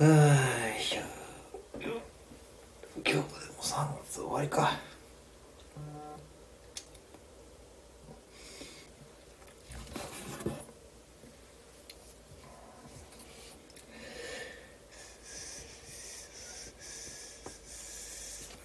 [0.00, 0.10] うーい
[2.94, 3.24] 今日でも
[3.60, 4.78] 3月終わりかは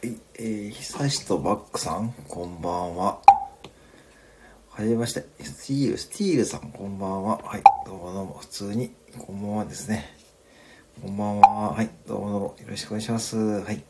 [0.04, 3.20] い、えー、久しとバックさん、こんばんは。
[4.70, 7.40] はじめまして、スティール、スティールさん、こんばんは。
[7.44, 10.12] はい、どうもどうも、普通に、こんばんはですね。
[11.13, 11.73] んばんは。
[11.73, 13.38] はい、どうもどうも、よろしくお願いします。
[13.38, 13.84] はい。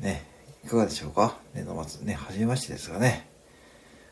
[0.00, 0.24] ね、
[0.64, 1.36] いかがでしょうか？
[1.52, 3.28] 年度末ね、はじめましてですがね。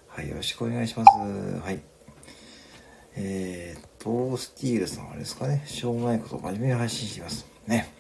[0.06, 1.08] はい、よろしくお願いします。
[1.08, 1.80] はい。
[3.14, 7.46] えーと、スティールさんはですかね、しょうもないことを真面目に配信しています。
[7.66, 7.90] ね。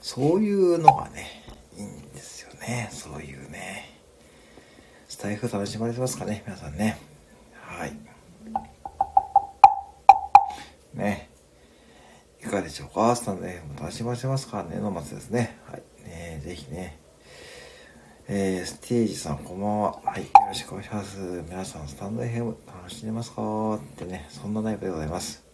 [0.00, 1.26] そういうのがね、
[1.76, 2.90] いいんですよね。
[2.92, 3.98] そういうね。
[5.08, 7.09] スタイフ楽しまれてますかね皆さんね。
[13.10, 15.58] かがでしょうかスタンド FM 楽しますかねの末ですね。
[15.66, 15.82] はい。
[16.04, 16.98] ねぜひね。
[18.28, 20.00] えー、ステージさんこんばんは。
[20.04, 20.22] はい。
[20.22, 21.18] よろしくお願いします。
[21.48, 25.44] 皆さん、スタンド FM 楽しんでますかってね、そんなライブでございます。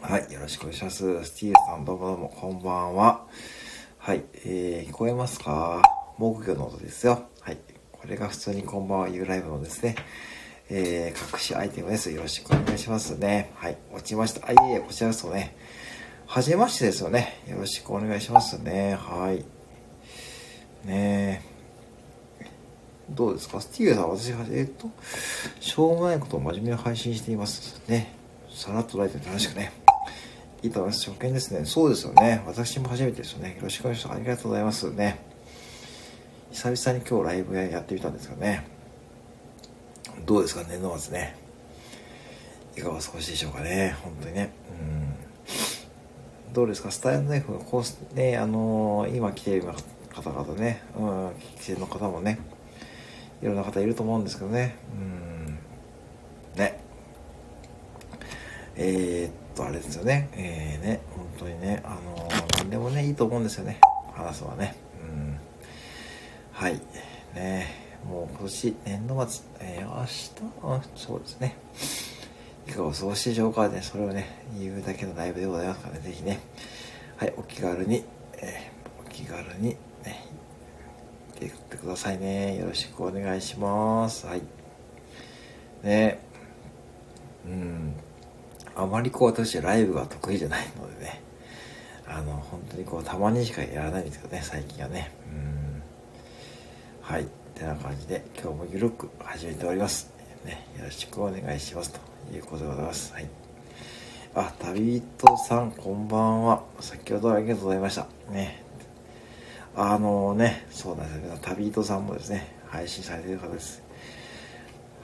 [0.00, 0.32] はい。
[0.32, 1.24] よろしくお願いします。
[1.24, 3.26] スティールさんどうもどうも、こんばんは。
[3.98, 4.24] はい。
[4.44, 5.82] えー、聞こえますか？
[6.18, 7.24] 木魚の音ですよ。
[7.40, 7.58] はい。
[7.92, 9.96] これが普通にこんばんは言うライブのですね、
[10.74, 12.10] えー、隠しアイテムです。
[12.10, 13.52] よろしくお願いしますね。
[13.56, 13.76] はい。
[13.92, 14.48] 落ちました。
[14.48, 15.54] あ、いえいえ、こちらこそね。
[16.26, 17.42] はじめましてですよね。
[17.46, 18.94] よろしくお願いしますね。
[18.94, 19.44] はい。
[20.88, 21.52] ねえ。
[23.10, 23.60] どうですか？
[23.60, 24.88] スティールさん、私は、えっと、
[25.60, 27.78] しょうもないことを真面目に配信しています。
[27.86, 28.14] ね。
[28.50, 29.72] さらっとライトで楽しくね。
[30.62, 31.10] いいと思います。
[31.10, 31.66] 初見ですね。
[31.66, 32.42] そうですよね。
[32.46, 33.56] 私も初めてですよね。
[33.56, 34.16] よろしくお願いします。
[34.16, 35.18] ありがとうございますね。
[36.50, 38.71] 久々に今日ライブやってみたんですけどね。
[40.24, 41.36] どうですか年度末ね。
[42.76, 43.96] いかがお過ごしでしょうかね。
[44.02, 44.52] 本当にね。
[46.46, 46.52] うん。
[46.52, 46.90] どうですか？
[46.90, 49.64] スタイルナイフのコース、ね、あのー今来ている
[50.14, 52.38] 方々ね、うん、帰省の方もね、
[53.42, 54.76] いろんな方いると思うんですけどね。
[54.94, 56.58] うん。
[56.58, 56.80] ね。
[58.76, 60.30] えー、っと、あれですよね。
[60.34, 63.80] えー、ね、本当にね、あのー、何でもね、いいと思うんですよね。
[64.14, 64.76] 話すのはね。
[65.02, 65.38] うん。
[66.52, 66.80] はい。
[67.34, 67.66] ね、
[68.04, 70.32] もう今年、年度末、えー、明日、
[70.96, 71.56] そうですね。
[72.66, 73.80] いかがお過ごしでしょうかね。
[73.82, 76.00] それをね、言うだけのライブでございますからね。
[76.00, 76.40] ぜひね。
[77.16, 78.04] はい、お気軽に、
[78.34, 79.70] えー、お気軽に、
[80.04, 80.26] ね、
[81.34, 82.58] 来てってくださいね。
[82.58, 84.26] よろしくお願いします。
[84.26, 84.42] はい。
[85.82, 86.20] ね、
[87.46, 87.94] うん。
[88.74, 91.22] あまりこう私ライブが得意じゃないのでね、
[92.06, 95.12] あの、本当にこうたまにしかやらないんですけどね、最近はね。
[95.30, 95.82] うん。
[97.02, 97.26] はい。
[97.62, 100.12] てな感じで今日もゆるく始めております。
[100.44, 101.92] ね、よろしくお願いします。
[101.92, 102.00] と
[102.34, 103.12] いうことでございます。
[103.12, 103.28] はい。
[104.34, 106.64] あ、旅人さん、こんばんは。
[106.80, 108.08] 先ほどはありがとうございました。
[108.32, 108.64] ね。
[109.76, 111.38] あのね、そうなんですよ。
[111.40, 113.80] 旅人さんもですね、配信されている方です。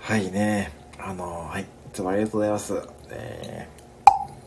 [0.01, 0.73] はいね。
[0.99, 1.63] あの、はい。
[1.63, 2.75] いつもありがとうございます。
[3.11, 3.69] え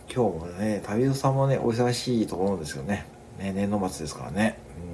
[0.09, 3.05] ー、今日もね、旅人さんもね、お忙しいと思うんですよね。
[3.39, 4.59] ね、年度末ですからね。
[4.85, 4.90] うん。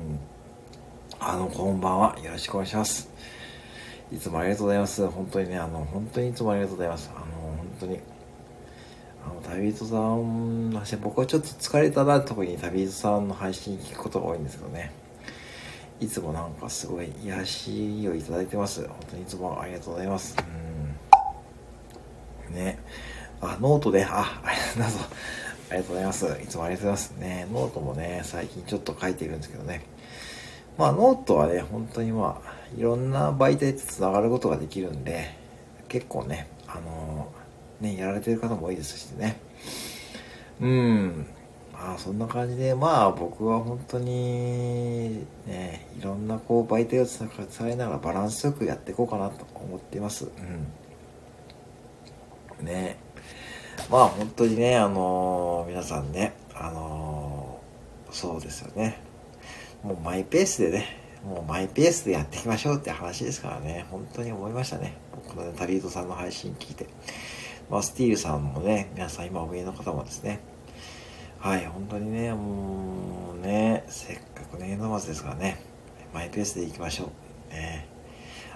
[1.29, 2.17] あの、こんばんは。
[2.23, 3.09] よろしくお願いします。
[4.13, 5.05] いつもありがとうございます。
[5.09, 7.11] 本当にね、あの、本当にいつもありがとうございます。
[7.13, 7.99] あの、本当に。
[9.25, 14.93] あの、旅人さんの配信、僕はちょっと疲れたな、特に旅人さんの配信聞くことが多いんですけどね。
[15.99, 18.87] いつもなんかすごい癒しをいただいてます。
[18.87, 20.33] 本当にいつもありがとうございます。
[22.47, 22.55] うん。
[22.55, 22.79] ね。
[23.41, 25.09] あ、ノートで、あ、ありがとうございます。
[25.71, 26.25] ありがとうございます。
[26.41, 27.11] いつもありがとうございます。
[27.19, 29.81] ね、ノートもね、最近ちょっと書いているんですけどね。
[30.77, 35.35] まあ、ノートはね、本当にまあ、いろんな媒体と繋がることができるんで、
[35.87, 39.39] 結構ね、あのー、ね、やられてる方も多いですしね。
[40.61, 41.25] うん。
[41.73, 50.29] まあ、そんな感じで、まあ、僕は本当に、ね、いろんなこう、媒体を使いながらバランスよくやっていこうかなと思っています。
[52.59, 52.65] うん。
[52.65, 52.97] ね。
[53.89, 59.06] まあ、本当にね、あのー、皆さんね、あのー、そうですよね。
[59.87, 60.85] もうマイペースでね、
[61.25, 64.97] もうマイペースでやっていきましょうって話ですからね、本当に思いましたね。
[65.29, 66.87] このね、タリートさんの配信聞いて。
[67.69, 70.41] まあ、スティールさんもね、皆さん今お見えの方もですね、
[71.39, 75.57] はい、本当にね、もうね、せっかく年度末ですからね、
[76.13, 77.05] マイペースでいきましょ
[77.49, 77.53] う。
[77.53, 77.87] ね、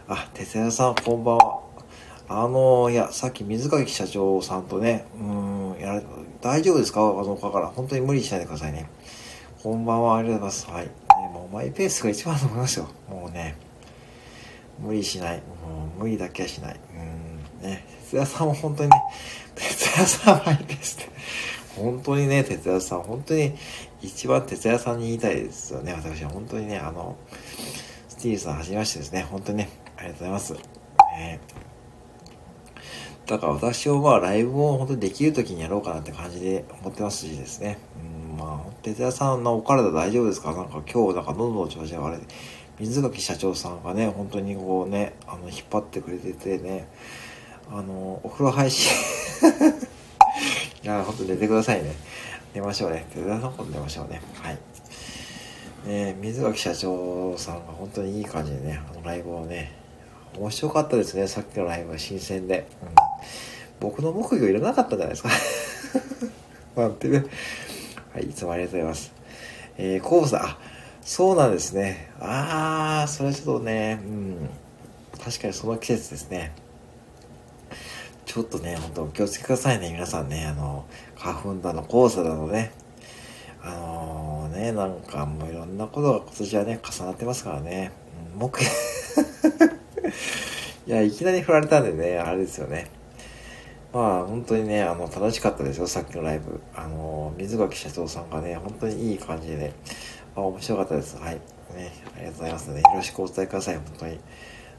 [0.10, 1.62] あ、哲也さん、こんばんは。
[2.28, 6.04] あの、いや、さっき水垣社長さんとね、うん、やられ
[6.42, 7.00] 大丈夫ですか？
[7.00, 8.90] あの、から、本当に無理しないでくださいね。
[9.62, 10.72] こんばんは、ありがとうございます。
[10.72, 10.90] はい。
[11.52, 12.90] マイペースが一番だと思いますよ。
[13.10, 13.56] もうね、
[14.80, 15.38] 無理しない。
[15.38, 16.80] もう無理だけはしない。
[17.62, 19.02] うん、ね、哲也さんも本当にね、
[19.56, 21.10] 哲也さんはマイペースで。
[21.76, 23.54] 本当にね、哲也さん、本当に
[24.02, 25.94] 一番哲也さんに言いたいですよね。
[25.94, 27.16] 私は本当にね、あの、
[28.08, 29.28] スティールさんはじめましてですね。
[29.30, 30.56] 本当にね、ありがとうございます。
[31.18, 31.40] え
[33.32, 37.78] だから私はまあライブを本当にできる時にやろうかなって感じで思ってますしですね。
[37.96, 40.54] うん、まあ、哲也さんのお体大丈夫ですか？
[40.54, 42.20] なんか今日なんか喉の調子が悪い。
[42.80, 46.88] 水垣社長さんがね、本当にこうね、あの、引っ張ってくれててね、
[47.70, 48.92] あの、お風呂配信
[50.84, 51.94] いや、ほんと寝てくださいね。
[52.56, 53.06] 寝ましょうね。
[53.14, 54.20] 手伝さんこと寝ましょうね。
[54.42, 54.58] はい。
[55.88, 59.72] ね水垣社長さんが本当にいい感じでね、あのライブをね、
[60.38, 61.28] 面白かったですね。
[61.28, 62.66] さっきのライブは新鮮で。
[62.82, 62.90] うん、
[63.80, 65.30] 僕の木魚いらなかったじゃないですか？
[66.82, 67.26] なんてね。
[68.14, 69.14] はい、いつもありがとうございます。
[69.78, 70.58] えー、コーさん、あ、
[71.02, 72.12] そうなんですね。
[72.20, 74.50] あー、それはちょっとね、うん。
[75.24, 76.54] 確かにその季節ですね。
[78.26, 80.46] ちょっとね、ほんとお気をつけくださいね、皆さんね。
[80.46, 80.86] あの、
[81.16, 82.74] 花粉だの、黄砂だのね。
[83.64, 87.94] あのー、ね、なんかもういろんなことが今年はね、重なってますからね。
[88.34, 88.62] うん、木、
[90.86, 92.88] いや、いきなり振られたんでね、あれですよね。
[93.94, 96.62] まあ、本当にね、あの、楽しかったですよ、さっきのライブ。
[96.74, 99.74] あの、水垣社長さんがね、本当にいい感じでね、
[100.36, 101.18] あ面白かったです。
[101.18, 101.36] はい。
[101.76, 102.82] ね、ありがとうございますね。
[102.82, 104.20] よろしくお伝えください、本当に。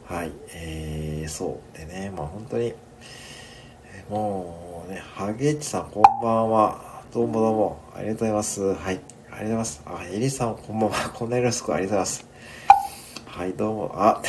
[0.06, 0.32] はい。
[0.55, 1.79] えー、そう。
[1.79, 2.73] でね、まあ本当に、
[4.09, 7.03] もうね、ハゲッチさんこんばんは。
[7.12, 7.81] どうもどうも。
[7.94, 8.62] ありがとうございます。
[8.62, 8.76] はい。
[8.85, 9.82] ありがとうございます。
[9.85, 11.11] あ、エリさんこんばんは。
[11.15, 12.26] こんなよろしくありがとうございます。
[13.26, 13.93] はい、どうも。
[13.94, 14.23] あ、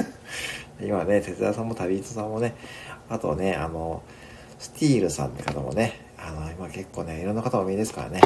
[0.80, 2.54] 今ね、哲也さんも旅人さんもね、
[3.08, 4.02] あとね、あの、
[4.58, 8.20] スティールさんって方もね、あの、今結構ね、いろんな方も見ですからね。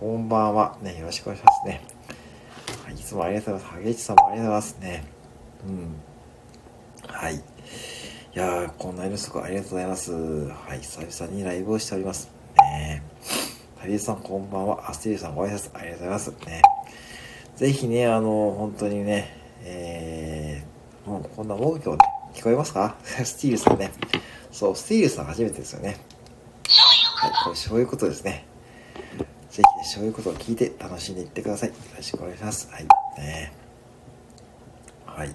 [0.00, 0.76] こんばんは。
[0.82, 1.82] ね、よろしくお願いしますね。
[2.84, 3.76] はい、いつもありがとうございます。
[3.76, 5.04] ハゲチさんもありがとうございますね。
[5.66, 7.14] うん。
[7.14, 7.34] はい。
[7.36, 7.40] い
[8.32, 10.12] やー、こんなにすごありがとうございます。
[10.12, 12.28] はい、久々にライブをしております。
[12.58, 13.02] ね
[13.80, 14.90] タリーさんこんばんは。
[14.90, 16.30] アスティールさんご挨拶ありがとうございます。
[16.46, 16.62] ね
[17.56, 21.96] ぜひね、あの、本当にね、えー、もうこんな音響
[22.34, 22.96] 聞こえますか？
[23.02, 23.90] スティールさんね。
[24.52, 25.96] そう、スティールさん初めてですよね。
[27.16, 28.44] はい、これそういうことですね。
[29.50, 31.68] ぜひね、そういうことを聞いて楽しんでいってください。
[31.70, 32.68] よろしくお願いします。
[32.70, 32.86] はい。
[33.18, 33.52] ね
[35.06, 35.34] はい。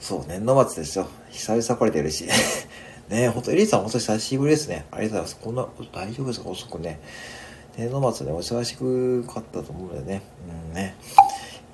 [0.00, 1.08] そう、年度末ですよ。
[1.30, 2.24] 久々来れてるし。
[3.08, 4.84] ねえ、ほんと、エリーさんほんと久しぶりですね。
[4.90, 5.44] ありがとうございます。
[5.44, 6.48] こんな、大丈夫ですか？
[6.50, 7.00] 遅くね。
[7.76, 10.22] 年度末でお忙しくかったと思うのでね。
[10.68, 10.94] うんね。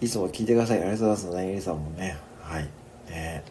[0.01, 0.79] いつも聞いてください。
[0.81, 1.49] ありがとうございますね。
[1.51, 2.17] エリーさんもね。
[2.41, 2.69] はい。
[3.11, 3.43] ね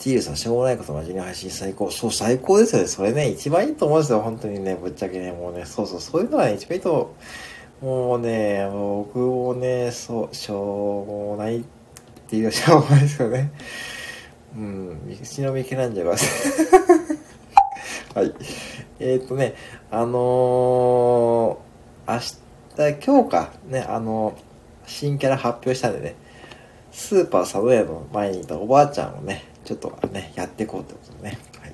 [0.00, 1.90] ティールさん、しょうもないこと真面目に配信最高。
[1.90, 2.88] そう、最高ですよね。
[2.88, 4.20] それね、一番いいと思うんですよ。
[4.22, 5.30] 本当にね、ぶっちゃけね。
[5.32, 7.14] もうね、そうそう、そういうのは、ね、一番いいと思
[7.82, 11.64] う、もうね、僕もね、そう、しょうもないっ
[12.28, 13.52] ていうしょうがないですよね。
[14.56, 16.16] うん、道のミケランジェロは
[18.14, 18.34] はい。
[19.00, 19.54] えっ、とね、
[19.90, 24.34] あのー、明日、今日か、ね、あのー、
[24.86, 26.16] 新キャラ発表したんでね、
[26.90, 31.38] スーパーサブウェイの前にいたおばあちゃんをね、ちょっとね、やっていこうってことでね。
[31.60, 31.72] はい。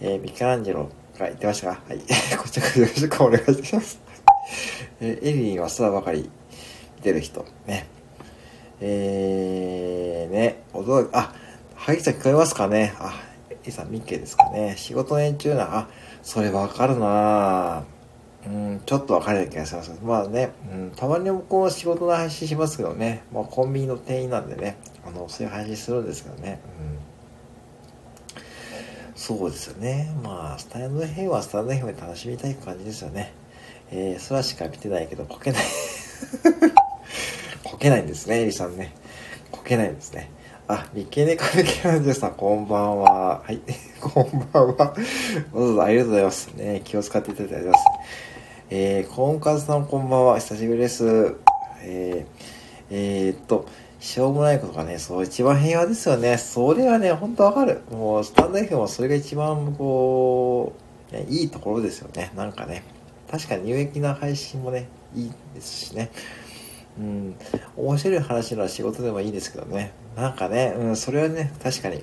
[0.00, 1.98] えー、ミケランジェロが言ってましたが、はい。
[2.38, 4.00] こちらからよろしくお願いします。
[5.00, 6.30] えー、エリンは空ばかり
[6.96, 7.86] 見てる人、ね。
[8.80, 11.34] えー、ね、驚き、あ、
[11.76, 12.94] 萩さん聞こえますかね？
[12.98, 13.14] あ、
[13.66, 14.74] いさん、ミッケですかね？
[14.76, 15.88] 仕事の延長な、あ、
[16.22, 17.84] それわかるな
[18.46, 19.92] うん、ちょっとわかる気がします。
[20.02, 26.98] まあね、うん、たまにもこう仕事の配信しますけどね、まあコンビニの店員なんでね、あの、そういう配信するんですけどね、うん。
[29.20, 30.10] そうですよね。
[30.24, 33.34] まあ、スタンド編はスタンド編で楽しみたい感じですよね。
[33.90, 35.62] えー、空しか見てないけど、こけない
[37.62, 38.94] こけないんですね、エリさんね。
[39.52, 40.30] こけないんですね。
[40.68, 43.42] あ、三毛猫のキャランジュさん、こんばんは。
[43.44, 43.60] はい、
[44.00, 44.94] こんばんは。
[45.52, 46.46] どうぞありがとうございます。
[46.54, 47.84] ね、気を使っていただいてあります。
[48.70, 50.38] えー、コンカズさん、こんばんは。
[50.38, 51.36] 久しぶりです。
[51.82, 52.59] えー、
[52.90, 53.66] えー、っと、
[54.00, 56.38] しょうもないことがね、そう、一番平和ですよね。
[56.38, 57.82] それはね、ほんとわかる。
[57.90, 60.72] もう、スタンド FM はそれが一番、こ
[61.12, 62.32] う、ね、いいところですよね。
[62.34, 62.82] なんかね。
[63.30, 66.10] 確かに有益な配信もね、いいですしね。
[66.98, 67.34] うん、
[67.76, 69.92] 面白い話の仕事でもいいですけどね。
[70.16, 72.02] なんかね、うん、それはね、確かに。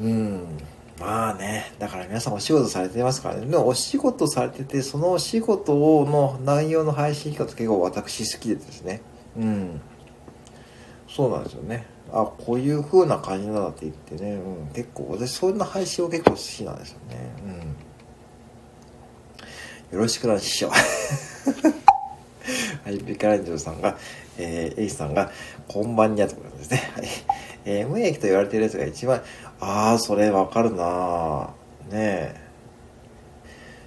[0.00, 0.58] うん、
[0.98, 3.46] まあね、だから皆さんお仕事されてますからね。
[3.46, 5.74] でもお仕事されてて、そのお仕事
[6.06, 9.00] の内容の配信方結構私好きでですね。
[9.36, 9.80] うん。
[11.08, 11.86] そうなんですよね。
[12.12, 17.16] あ、こういう風な感じなんだって言ってね、うん、結構、私そういう配信を結構好きなんですよね。
[19.92, 19.96] うん。
[19.98, 20.70] よろしくな、師匠。
[22.84, 23.96] はい、ビカランジョさんが、
[24.38, 25.30] えー、エイさんが、
[25.66, 26.82] こんばんにゃということですね。
[26.94, 27.08] はい。
[27.64, 29.22] えー、無益と言われているやつが一番、
[29.66, 31.48] ああ、それわかるな
[31.90, 32.40] ねえ。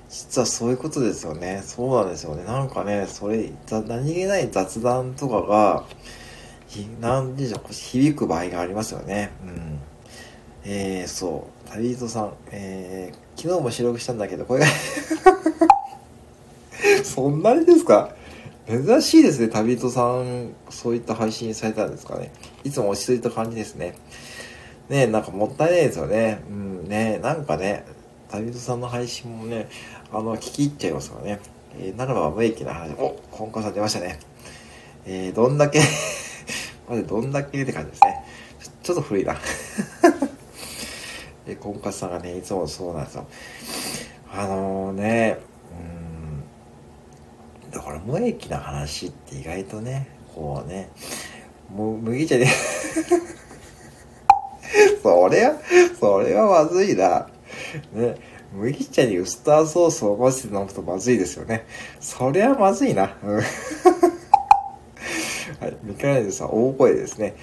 [0.10, 1.62] 実はそういうことですよね。
[1.64, 2.44] そうなんですよね。
[2.46, 5.84] なんかね、それ、何気ない雑談とかが、
[7.00, 9.32] なんでしょう、響く場合がありますよね。
[9.44, 9.80] うん。
[10.66, 11.70] えー、そう。
[11.70, 14.66] 旅人さん、えー、昨日も収録したんだけど、これが
[17.04, 18.16] そんなにですか？
[18.68, 22.32] 珍しいですね、旅人さん、そういった配信されたんですかね。
[22.64, 23.94] いつも落ち着いた感じですね。
[24.90, 26.44] ねなんかもったいないですよね。
[26.50, 27.86] うん、ねなんかね、
[28.30, 29.68] 旅人さんの配信もね、
[30.12, 31.40] あの、聞き入っちゃいますからね。
[31.80, 32.94] えー、ならば無益な話。
[32.94, 34.20] お、コンコさん出ましたね。
[35.06, 35.80] えー、どんだけ
[36.90, 38.26] まずどんだけって感じですね。
[38.84, 39.36] ちょっと古いな
[41.48, 43.28] え、コンカさんがね、いつもそうなんですよ。
[44.34, 45.38] あのー、ね、
[47.64, 50.90] うん、だから無益な話って意外とね、こうね、
[51.74, 52.48] もう麦茶で
[55.08, 55.56] それは、
[56.00, 57.28] それはまずいな。
[57.94, 58.16] ね、
[58.54, 61.66] 麦茶にウスターソースを混ぜて飲むとまずいですよね。
[62.02, 63.16] そりゃまずいな。
[65.62, 67.36] はい、ミケランジェさん、大声ですね。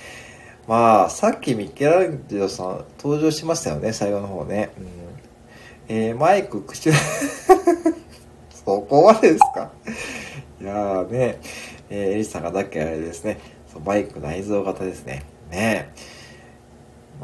[0.69, 4.71] まあ、さっきミケランジェさん登場しましたよね、最後の方ね。
[4.79, 4.87] うん、
[5.89, 6.91] えー、マイク、口、
[8.65, 9.71] そこまでですか？
[10.61, 11.41] いやーね、
[11.91, 13.39] えー、エリさんがだっけあれですね、
[13.73, 15.23] そうマイク内蔵型ですね。
[15.51, 16.14] ねえ。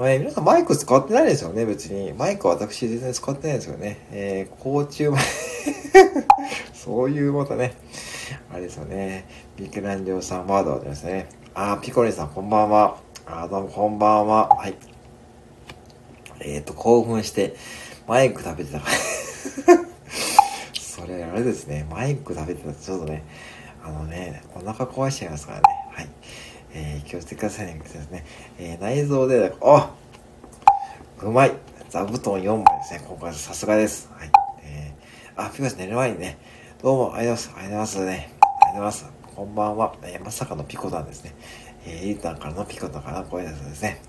[0.01, 2.15] 皆さんマイク使ってないですよね、別に。
[2.15, 4.07] マイクは私全然使ってないですよね。
[4.11, 5.11] えー、甲虫
[6.73, 7.75] そういうまたね、
[8.51, 9.29] あれですよね。
[9.59, 11.29] ミケランジオさんワードですね。
[11.53, 12.97] あー、ピコリさんこんばんは。
[13.27, 14.49] あー、どうもこんばんは。
[14.49, 14.75] はい。
[16.41, 17.55] えっ、ー、と、興奮して、
[18.09, 18.93] マイク食べてたから。
[20.81, 21.87] それ、あれですね。
[21.91, 23.23] マイク食べてたらちょっとね、
[23.85, 25.80] あのね、お腹壊しちゃいますからね。
[26.73, 27.81] えー、気をつけてくださいね。
[27.81, 28.25] ですね。
[28.59, 29.91] えー、内臓で、あ
[31.23, 31.53] うまい
[31.89, 33.05] 座布団4枚ですね。
[33.07, 34.09] 今回さすがです。
[34.13, 34.31] はい。
[34.63, 36.39] えー、あ、ピコさん寝る前にね、
[36.83, 37.69] どうもありがとうございます。
[37.69, 38.13] ありがとうございますね。
[38.13, 39.07] ありがとうございます。
[39.35, 39.95] こんばんは。
[40.03, 41.35] えー、まさかのピコさんですね。
[41.87, 44.01] えー、エリタンからのピコタンからの声ですね。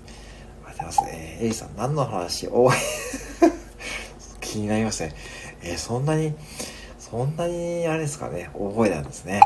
[0.64, 1.16] ありがとうございます。
[1.16, 2.46] えー、エリさん、何の話？
[2.46, 2.70] お
[4.40, 5.14] 気になりますね。
[5.62, 6.34] えー、そんなに、
[6.98, 9.40] そんなに、あれですかね、覚えなんですね。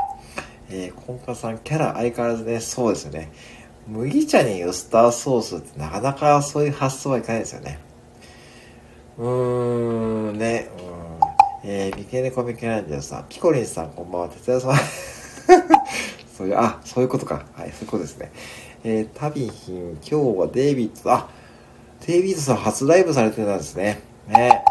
[0.70, 3.30] えー、コンカさん、キャラ相変わらずね、そうですよね。
[3.86, 7.78] 麦茶にウスターソースってなかなかそういう発想はいかないですよね。
[9.18, 10.68] うーん、ね、
[11.62, 11.70] うん。
[11.70, 14.76] えー、ミケネコミケランジオさん、ピコリンさん、こんばんは、哲也さん。
[16.36, 17.46] そういう、あ、そういうことか。
[17.54, 18.32] はい、そういうことですね。
[18.84, 21.28] えー、タビヒン、今日はデイビッド、あ、
[22.06, 24.00] デイビッドさん初ライブされてたんですね。
[24.28, 24.64] ね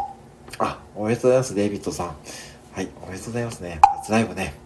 [0.58, 2.16] あ、おめでとうございます、デイビッドさん。
[2.74, 3.80] はい、おめでとうございますね。
[3.82, 4.65] 初ライブね。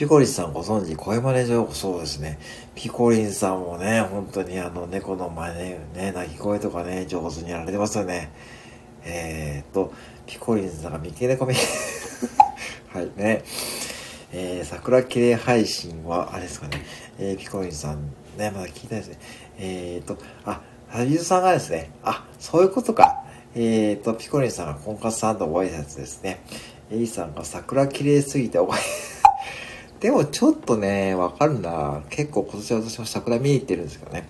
[0.00, 2.38] ピコリンさんご存知、声真似情報そうですね。
[2.74, 5.58] ピコリンさんもね、本当にあの猫の真似、
[5.94, 8.32] ね、鳴き声とかね、上手にやられてますよね。
[9.04, 9.92] えー、っと、
[10.26, 11.52] ピコリンさんが三毛猫み、
[12.94, 13.44] はいね。
[14.32, 16.82] えー、桜綺麗配信は、あれですかね、
[17.18, 19.18] えー、ピコリンさん、ね、まだ聞いたですね。
[19.58, 20.16] えー、っと、
[20.46, 23.22] あ、ハビズさんがですね、あ、そういうことか。
[23.54, 26.42] えー、っと、ピコリンさんが婚活さんとご挨拶ですね。
[26.90, 28.80] エリさんが桜綺麗すぎてお前
[30.00, 32.02] でもちょっとね、わかるな。
[32.08, 34.26] 結構今年は私も桜見に行ってるんですけどね。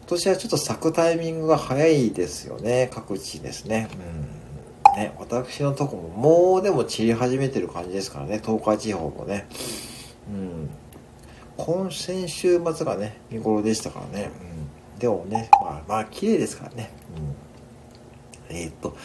[0.00, 2.90] 今年はちょっと咲くタイミングが早いですよね。
[2.92, 3.88] 各地ですね。
[3.92, 4.98] うん。
[4.98, 8.40] ね、私のとこももうでも散り始めてる感じですからね。
[8.44, 9.46] 東海地方もね。
[10.28, 10.70] うん。
[11.56, 14.30] 今先週末がね、見頃でしたからね。
[14.94, 14.98] うん。
[14.98, 16.90] でもね、まあまあ綺麗ですからね。
[18.50, 18.56] うん。
[18.56, 18.96] えー、っと、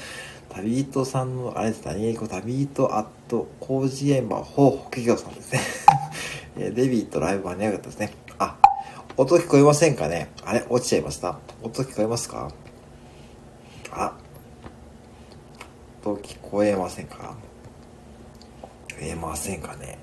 [0.50, 5.62] 旅人さんの、あれです、何語旅人アット工事現場、ほう、企業さんですね。
[6.74, 8.14] デビットライブ間に合かったですね。
[8.40, 8.58] あ、
[9.16, 11.40] 音聞こえませんかねあれ落ちちゃいました。
[11.62, 12.52] 音聞こえますか？
[13.92, 14.14] あ、
[16.04, 17.36] 音聞こえませんか？
[19.00, 19.98] 聞えませんかね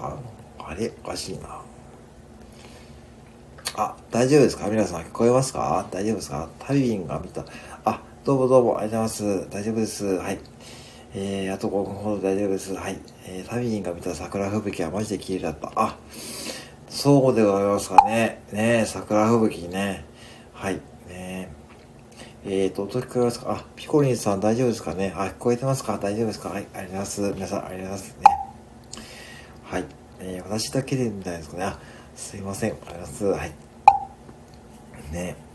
[0.00, 0.16] あ
[0.58, 1.60] あれおかしいな。
[3.76, 4.66] あ、大丈夫ですか？
[4.68, 5.86] 皆さん聞こえますか？
[5.92, 6.48] 大丈夫ですか？
[6.58, 7.44] タイビンが見た。
[8.26, 9.50] どうもどうも、ありがとうございます。
[9.50, 10.04] 大丈夫です。
[10.04, 10.40] はい。
[11.14, 12.74] えー、あと5分ほど大丈夫です。
[12.74, 12.98] はい。
[13.24, 15.70] えー、タミリンが見た桜吹雪はマジで綺麗だった。
[15.76, 15.96] あ、
[16.88, 18.42] そうでございますかね。
[18.50, 20.04] ね桜吹雪ね。
[20.52, 20.80] はい。
[21.08, 21.52] ね
[22.44, 23.52] えーと、音聞こえますか？
[23.60, 25.12] あ、ピコリンさん大丈夫ですかね？
[25.14, 25.96] あ、聞こえてますか？
[25.96, 26.48] 大丈夫ですか？
[26.48, 27.20] はい、ありがとうございます。
[27.32, 28.24] 皆さん、ありがとうございますね。
[29.62, 29.84] はい。
[30.18, 31.62] えー、私だけでみたいですかね。
[31.62, 31.78] あ、
[32.16, 32.72] すいません。
[32.72, 33.24] ありがとうございます。
[33.26, 33.50] はい。
[35.12, 35.45] ねえ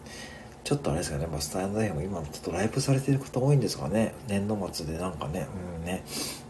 [0.64, 4.14] ちょっとあれですかね、まあ、スタンド FM 今ちょっとライブされてる方多いんですかね。
[4.28, 5.48] 年度末でなんかね、
[5.80, 6.04] うんね。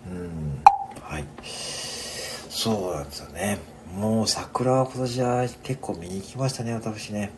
[0.10, 0.64] うん、
[1.02, 1.26] はい。
[1.44, 3.60] そうなんですよね。
[3.96, 7.32] もう桜は今年は結構見に行きましたね、私ね。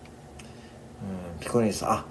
[1.38, 2.06] うん、ピコリンさん、あ、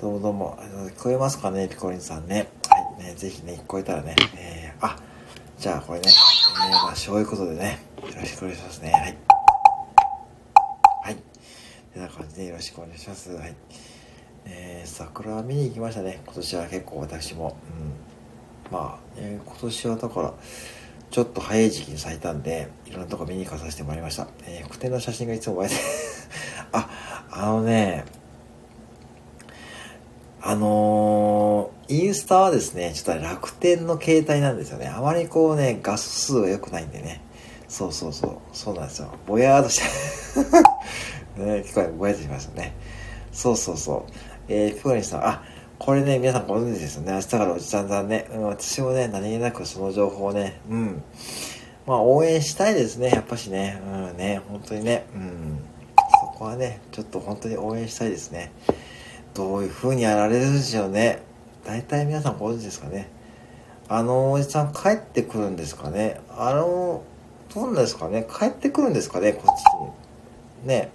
[0.00, 0.58] どうもどうも、
[0.96, 2.48] 聞こえますかね、ピコリンさんね。
[2.68, 4.96] はい、ね、ぜひね、聞こえたらね、えー、あ、
[5.58, 8.92] じゃあこれね、えー、まあ、そういうことでね、よろしくお願いしますね。
[8.92, 9.18] はい。
[11.04, 11.16] はい。
[11.92, 13.30] てな感じでよろしくお願いします。
[13.32, 13.54] はい。
[14.46, 16.20] えー、桜見に行きましたね。
[16.24, 17.56] 今年は結構私も。
[18.68, 18.72] うん。
[18.72, 20.34] まあ、えー、今年はだから、
[21.10, 24.26] ちょっと早い時期に咲いたんで、いろんなとこ見に行かさせてもらいました。
[24.46, 25.74] えー、副店の写真がいつも映えて
[26.72, 26.88] あ、
[27.30, 28.04] あのね、
[30.42, 34.88] あのー、インスタはですね、ちょっと楽天の携帯なんですよね。
[34.88, 37.22] あまりこうね、画素数は良くないんでね。
[37.68, 38.38] そうそうそう。
[38.52, 39.08] そうなんですよ。
[39.26, 39.80] ぼやーっとし
[41.36, 42.74] て ね、聞こえ、ぼやっとしましたね。
[43.32, 44.12] そうそうそう。
[44.48, 45.42] えー、ピコリンさん、あ、
[45.78, 47.12] これね、皆さんご存知ですよね。
[47.12, 48.28] 明日からおじちゃんさんね。
[48.32, 51.02] うん、私もね、何気なくその情報をね、うん。
[51.86, 53.08] まあ、応援したいですね。
[53.08, 53.80] やっぱしね。
[53.86, 55.06] うんね、本当にね。
[55.14, 55.58] うん。
[56.20, 58.52] そこはね、ちょっと本当に応援したいですね。
[59.34, 61.22] どういう風にやられるんでしょうね。
[61.64, 63.08] 大体皆さんご存知ですかね。
[63.88, 66.20] あのおじさん帰ってくるんですかね。
[66.30, 67.02] あの、
[67.54, 68.26] どうなんですかね。
[68.30, 69.46] 帰ってくるんですかね、こっ
[70.62, 70.68] ちに。
[70.68, 70.90] ね。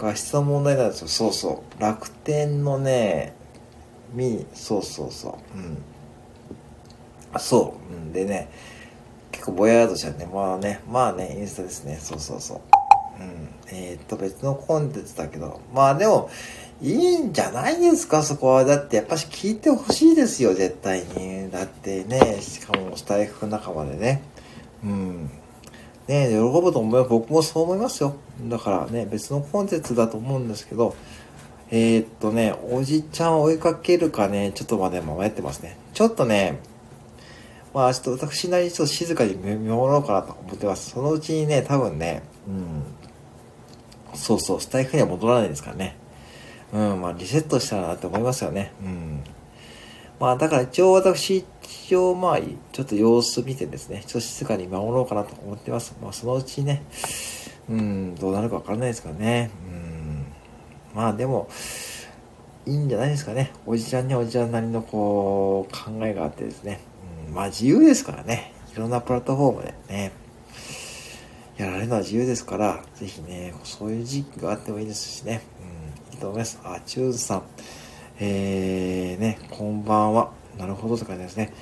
[0.00, 1.08] 画質の問題なんですよ。
[1.08, 1.80] そうそう。
[1.80, 3.34] 楽天のね、
[4.12, 5.58] み、そうそうそう。
[5.58, 5.78] うん。
[7.32, 7.94] あ、そう。
[7.94, 8.12] うん。
[8.12, 8.50] でね、
[9.30, 11.98] 結構ぼやーっとしちゃって、まあね、まあね、インスタですね。
[12.00, 12.60] そうそうそう。
[13.20, 13.48] うん。
[13.68, 16.30] えー、っと、別のコンテンツだけど、まあでも、
[16.82, 18.64] いいんじゃないですか、そこは。
[18.64, 21.50] だってやっぱし聞いてほしいですよ、絶対に。
[21.50, 24.22] だってね、しかもスタイフ仲間でね。
[24.82, 25.30] うん。
[26.10, 27.08] ね喜ぶと思います。
[27.08, 28.16] 僕もそう思いますよ。
[28.48, 30.94] だからね、別のコンテンツだと思うんですけど、
[31.70, 35.76] えー、っとね、おじちゃんを追いかけるかね、ちょっとまで迷ってますね。
[35.94, 36.58] ちょっとね、
[37.72, 40.90] まあちょっと私なりにちょっと静かに見守ろうかなと思ってます。
[40.90, 42.82] そのうちにね、多分ね、うん。
[44.14, 45.96] そうそう、スタイフには戻らないですからね。
[46.72, 48.72] うん、まあリセットしたらなって思いますよね。
[48.82, 49.22] うん。
[50.20, 52.38] まあだから一応私、一応まあ
[52.72, 55.96] ちょっと様子見てですね、ちょっと静かに守ろうかなと思ってます。
[56.02, 56.82] まあそのうちね、
[57.70, 59.50] うん、どうなるかわからないですからね。
[59.66, 60.26] うん。
[60.94, 61.48] まあでも、
[62.66, 63.50] いいんじゃないですかね。
[63.64, 66.80] おじちゃんにはおじちゃんなりのこう、考えがあってですね。
[67.28, 68.52] うん、まあ自由ですからね。
[68.74, 70.12] いろんなプラットフォームでね、
[71.56, 75.40] やられるのは自由ですから、ぜひね、そういう時期があってもいいですしね。
[76.10, 76.60] うん、いいと思います。
[76.62, 77.42] あ、チューズさん。
[78.22, 80.30] えー、ね、こんばんは。
[80.58, 81.54] なるほどって感じですね。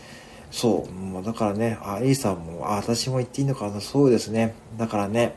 [0.51, 0.89] そ
[1.21, 1.25] う。
[1.25, 3.81] だからね、あ、イーさんも、あ、私も言っていいのかな。
[3.81, 4.55] そうですね。
[4.77, 5.37] だからね、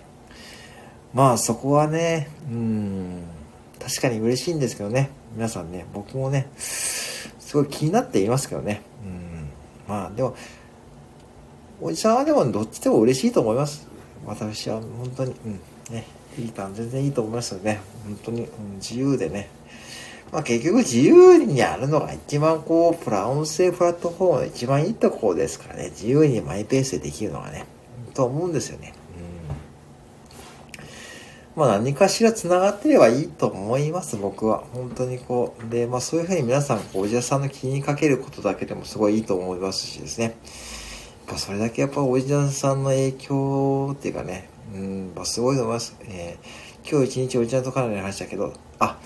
[1.13, 3.23] まあそこはね、うん、
[3.79, 5.11] 確かに嬉しいんですけどね。
[5.35, 8.81] 皆さんね、僕もね、すごい気になっていますけどね。
[9.05, 9.49] うん、
[9.87, 10.35] まあでも、
[11.81, 13.87] おじさんはでもどっちでも嬉しいと思います。
[14.25, 16.05] 私は本当に、うん、ね、
[16.39, 17.79] いいターン全然いいと思いますよね。
[18.05, 19.49] 本当に、うん、自由でね。
[20.31, 25.89] まあ結局自由にやるのが一番こう、プラ音声プラットフォームの一番いいところですからね。
[25.89, 27.65] 自由にマイペースでできるのがね。
[28.13, 28.93] と思うんですよね。
[31.53, 34.63] まあ何かしら繋がってればいいと思います、僕は。
[34.73, 35.69] 本当にこう。
[35.69, 40.23] で、まあそういうふうに皆さん、おじさんの気にかけることだけでもすごいいいと思いますしですね。
[40.23, 40.33] やっ
[41.27, 45.93] ぱそれだけやっぱおじさんの影響っていうかね、うん、まあすごいと思います。
[46.05, 48.97] えー、今日一日おじちゃんとかなり話したけど、あ、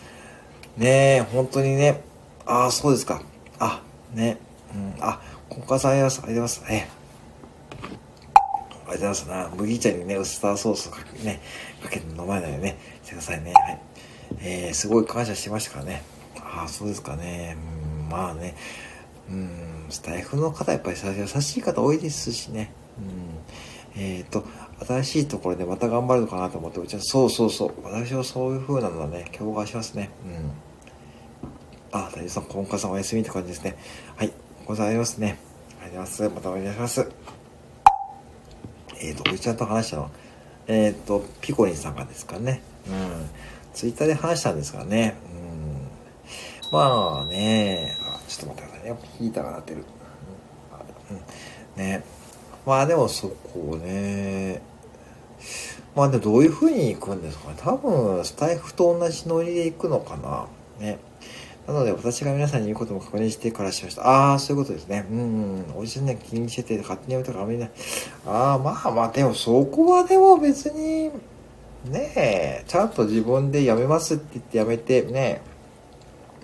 [0.78, 2.02] ねえ、本当にね、
[2.46, 3.22] ああ、そうですか。
[3.60, 3.82] あ、
[4.14, 4.38] ね、
[4.74, 6.64] うん、あ、ここさんありがとうございます。
[6.66, 6.92] ありがとうございます。
[6.92, 7.06] え
[7.84, 9.52] ありがとうございますな。
[9.56, 11.42] 麦茶にね、ウスターソースかけね、
[11.82, 13.54] かけて飲まないでね、してくださいね。
[13.54, 13.82] はい。
[14.42, 16.04] えー、すごい感謝してましたからね。
[16.42, 17.56] ああ、そうですかね。
[18.04, 18.56] うん、まあね。
[19.30, 22.74] うん、スタイフの方やっぱり優しい方多いですしね。
[23.96, 24.02] うん。
[24.02, 24.44] えっ、ー、と、
[24.80, 27.74] 新しいところでまた頑張るのかなと思って、うちは、そうそうそう。
[27.84, 30.10] 私はそういう風なのはね、共感しますね。
[30.26, 30.52] うん。
[31.98, 33.78] あ、大丈夫さん、今回さんお休みって感じですね。
[34.18, 34.34] はい。
[34.66, 35.38] ございますね。
[35.82, 36.36] ありがとうございます。
[36.36, 37.10] またお願いします。
[39.02, 40.12] えっ、ー、と、うちゃんと話したの
[40.68, 42.62] えっ、ー、と、ピコリンさんがですかね。
[42.88, 43.30] うん。
[43.74, 45.16] ツイッターで話したんですからね。
[45.32, 46.78] うん。
[46.78, 49.00] まあね、あ、ちょっと待ってくださいね。
[49.20, 49.84] ヒーターが鳴ってる。
[51.78, 51.82] うん。
[51.82, 52.04] ね。
[52.66, 54.62] まあでもそこね。
[55.96, 57.56] まあでもどういう風に行くんですかね。
[57.58, 60.48] 多分、スタイフと同じノリで行くのかな。
[60.80, 61.00] ね。
[61.68, 64.04] なので、私が皆さんに言うことも確認してからしました。
[64.04, 65.06] ああ、そういうことですね。
[65.10, 67.72] うん、おじさんね、気にしてて、勝手にやめたからあんまりね。
[68.28, 71.12] ああ、まあまあ、でもそこはでも別に、
[71.90, 75.42] ねえ、ちゃんと自分でやめますって言ってやめて、ね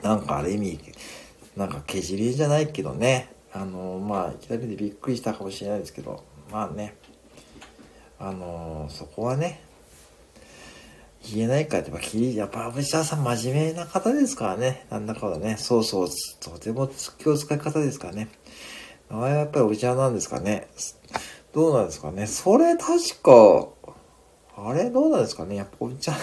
[0.03, 0.79] えなんかある意味、
[1.55, 3.30] なんかけじりじゃないけどね。
[3.53, 6.95] あの、まあ、いきなりでびっくりしたかもしれないですけど、まあね、
[8.19, 9.61] あの、そこはね、
[11.33, 14.87] 言えないかって、やっぱ、やっぱ、アブシャさん真面目な方ですからね。
[14.89, 15.55] なんだかんだね。
[15.57, 16.09] そうそう、
[16.39, 18.29] とても気を使い方ですからね。
[19.09, 20.67] 名前はやっぱりおじちゃんなんですかね。
[21.53, 22.25] どうなんですかね。
[22.27, 23.67] それ確か、
[24.55, 24.89] あれ？
[24.89, 25.55] どうなんですかね。
[25.55, 26.17] やっぱおじちゃん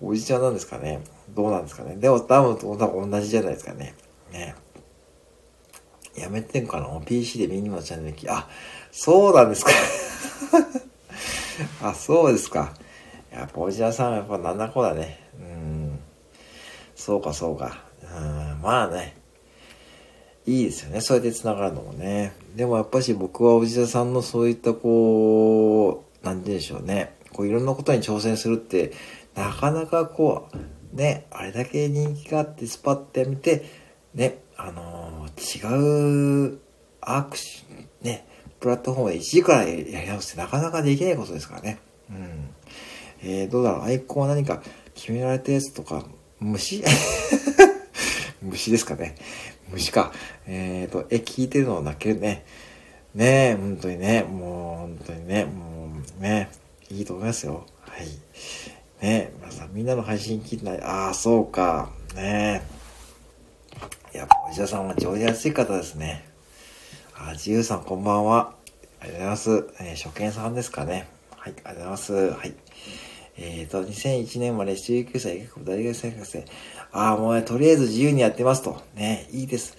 [0.00, 1.00] おじちゃんなんですかね。
[1.30, 1.96] どうなんですかね。
[1.96, 3.94] でも多分同じじゃないですかね。
[4.32, 4.54] ね。
[6.16, 8.48] やめてんかな ?PC でミニマチャンネルあ、
[8.90, 9.70] そうなんですか
[11.82, 12.74] あ、そうですか。
[13.30, 15.18] やっぱおじやさんはやっぱなんだこだね。
[15.38, 15.98] うん。
[16.94, 17.84] そうかそうか。
[18.02, 19.16] うん、まあね。
[20.44, 21.00] いいですよね。
[21.00, 22.32] そうやって繋がるのもね。
[22.56, 27.16] でもやっぱし僕はおじやさんのそういったこう、なんて言うんでしょうね。
[27.32, 28.92] こういろんなことに挑戦するって、
[29.34, 33.64] なかなかこう、ね、あれだけ人気があってスパッて見て、
[34.14, 36.58] ね、あのー、違う
[37.00, 38.26] アクションね、
[38.60, 41.78] プラットフォームで一時からやり直すってなかなかできないことですからね。
[42.10, 42.50] うん。
[43.24, 44.62] えー、どうだろう、アイコンは何か
[44.94, 46.04] 決められたやつとか、
[46.40, 46.82] 虫？
[48.42, 49.14] 虫ですかね。
[49.70, 50.12] 虫か。
[50.46, 52.44] えっ、ー、と、え、聞いてるのを泣けるね。
[53.14, 56.50] ねえ、本当にね、もう本当にね、もうね、
[56.90, 57.66] いいと思いますよ。
[57.80, 58.06] はい。
[58.06, 58.12] ね
[59.02, 60.82] え皆さんみんなの配信聞いてない。
[60.82, 61.90] ああ、そうか。
[62.14, 62.81] ねえ。
[64.12, 66.24] やっぱお医者さんは上手やすい方ですね。
[67.14, 68.54] あ、自由さんこんばんは。
[69.00, 69.50] ありがとうございます。
[69.80, 71.08] えー、初見さんですかね。
[71.30, 72.12] はい、ありがとうございます。
[72.12, 72.54] はい。
[73.38, 76.44] えっ、ー、と、2001年まで19歳、結構大学生活で、
[76.92, 78.82] ああ、もうね、とりあえず自由にやってますと。
[78.94, 79.78] ね、いいです。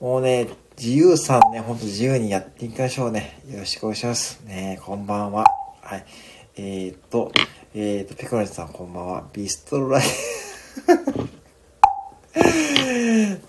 [0.00, 3.42] もうね、自由さんね、ほんと自由にやっていきましょうね。
[3.50, 4.40] よろしくお願いします。
[4.44, 5.44] ね、こんばんは。
[5.82, 6.06] はい。
[6.56, 7.32] えっ、と、
[7.74, 9.28] えっ、と、ペコラジさんこんばんは。
[9.34, 10.02] ビストロライ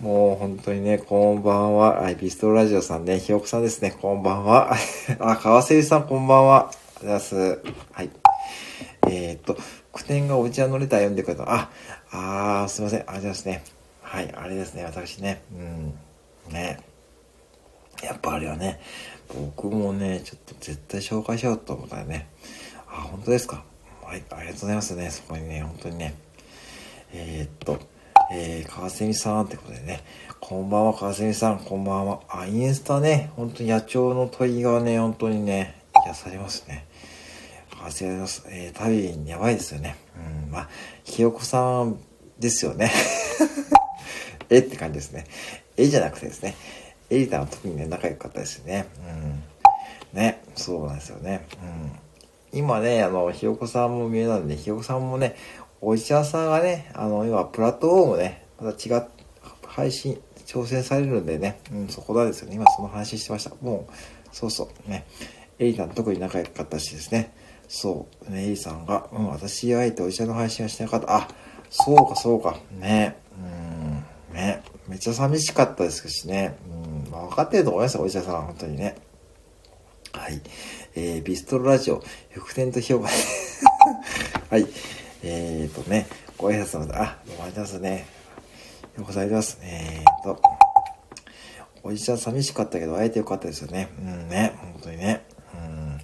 [0.01, 2.01] もう本当にね、こんばんは。
[2.01, 4.75] はい、ビストロラジオさんね、ひよこさんですね、こんばんは。
[5.19, 6.71] あ、川瀬さんこんばんは。
[6.97, 7.75] ありがとうございます。
[7.93, 8.09] はい。
[9.09, 9.57] えっ、と、
[9.93, 11.43] 句点がお茶のレター読んでくれた。
[11.43, 11.69] あ、
[12.11, 12.99] あー、すいません。
[12.99, 13.63] ありがとうございますね。
[14.01, 15.41] はい、あれですね、私ね。
[15.53, 16.53] うん。
[16.53, 16.79] ね。
[18.03, 18.81] やっぱあれはね、
[19.55, 22.27] 僕もね、ちょっと絶対紹介しようと思ったらね。
[22.87, 23.63] あ、本当ですか。
[24.03, 25.09] はい、ありがとうございますね。
[25.09, 26.15] そこにね、本当にね。
[27.13, 27.79] えー、っと、
[28.31, 30.03] えー、川蝉さんってことでね。
[30.39, 32.21] こんばんは、川蝉さん、こんばんは。
[32.27, 36.85] あ、インスタね、本当に野鳥の問いがね、本当にね、癒されますね。
[37.69, 38.43] 川蝉ます。
[38.47, 39.95] えー、旅、やばいですよね。
[40.45, 40.69] うん、まあ、
[41.03, 41.99] ひよこさん
[42.39, 42.91] ですよね。
[44.49, 45.25] えって感じですね。
[45.77, 46.55] えじゃなくてですね。
[47.09, 48.87] エリタの時にね、仲良かったですよね。
[50.13, 50.19] うん。
[50.19, 51.45] ね、そうなんですよね。
[51.61, 52.59] うん。
[52.59, 55.35] 今ね、あの、ひよこさんも見えたんで、ひよこさんもね、
[55.87, 59.03] お医者さんがね、あの、今、プラットフォームね、また違っ、
[59.67, 62.55] 配信、挑戦されるんでね、うん、そこだですよね。
[62.55, 63.51] 今その話してました。
[63.61, 63.93] もう、
[64.31, 65.05] そうそう、ね。
[65.59, 67.35] エリさん特に仲良かったしですね。
[67.67, 71.17] そう、ね、エリさんが、うん、私あえてお医者の配信はしてなかった。
[71.17, 71.27] あ、
[71.69, 72.57] そうか、そうか。
[72.71, 73.17] ね。
[74.31, 74.63] うん、ね。
[74.87, 76.57] めっちゃ寂しかったですしね。
[76.67, 78.95] うん、まあ、分かってると思いますよ、お医者さん、本当にね。
[80.13, 80.41] はい。
[80.95, 83.07] えー、ビストロラジオ、副点と評価。
[84.49, 84.65] はい。
[85.27, 86.05] えーとね、
[86.37, 88.05] ご挨拶の、あ、どうもありがとうございますね。
[88.95, 89.57] ようございます。
[89.63, 90.39] えーと、
[91.81, 93.89] おじちゃん寂しかったけど、会えてよかったですよね。
[93.97, 95.25] うんね、本当にね。
[95.55, 95.97] うん。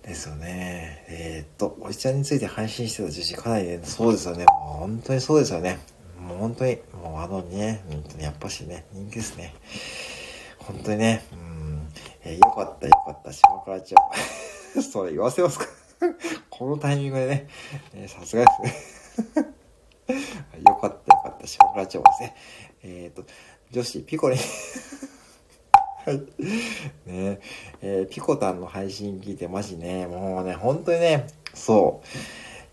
[0.00, 1.04] ですよね。
[1.10, 4.46] えーと、おじちゃんについて配信してた女子かなりね、そうですよね。
[4.46, 5.78] もう本当にそうですよね。
[6.18, 9.54] もう本当に、もうあのね、本当にやっぱしね、人気ですね。
[10.56, 11.88] 本当にね、うん、
[12.24, 13.94] えー、よかったよかった、島倉町。
[14.90, 15.66] それ言わせますか？
[16.50, 17.26] このタイミングで
[17.94, 18.50] ね、さすがで
[19.16, 19.46] すね
[20.66, 22.36] よかったよかった、島倉町ですね。
[22.82, 23.24] えっ、ー、と、
[23.70, 24.38] 女子ピコリン
[26.06, 26.22] はい。
[27.06, 27.40] ね
[27.82, 32.02] えー、ピコタンの配信聞いてマジね、もうね、本当にね、そ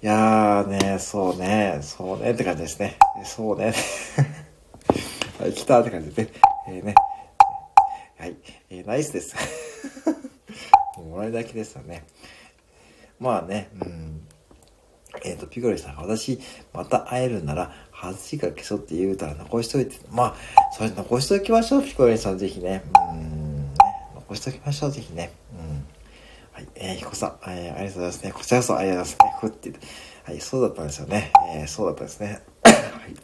[0.01, 0.05] う。
[0.05, 2.97] いやーね、そうね、そうねって感じですね。
[3.23, 3.73] そうね。
[5.39, 6.31] はい、来たって感じでね。
[6.67, 6.95] えー、ね。
[8.17, 8.35] はい、
[8.69, 9.35] えー、ナイスです。
[11.15, 12.05] もらいだけですよね。
[13.19, 14.21] まあね、うん。
[15.23, 16.39] えっ、ー、と、ピコリさんが私、
[16.73, 20.35] また会えるなら、外しが消そうって言うたら残しといて、まあ、
[20.73, 22.83] それ残しときましょう、ピコリさんぜひね。
[23.11, 23.73] うん、
[24.15, 25.31] 残しときましょう、ぜひね。
[25.53, 25.85] うん。
[26.51, 28.31] はい、えー、ひこさん、えー、ありがとうございますね。
[28.33, 29.39] こちらこそありがとうございますね。
[29.41, 29.73] ふって。
[30.23, 31.31] はい、そうだったんですよね。
[31.53, 32.41] えー、そうだったんですね。
[32.63, 32.71] は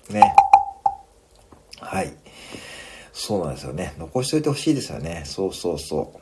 [0.09, 0.35] い、ね。
[1.79, 2.13] はい。
[3.11, 3.93] そうなんですよね。
[3.97, 5.23] 残しといてほしいですよね。
[5.25, 6.20] そうそうそう。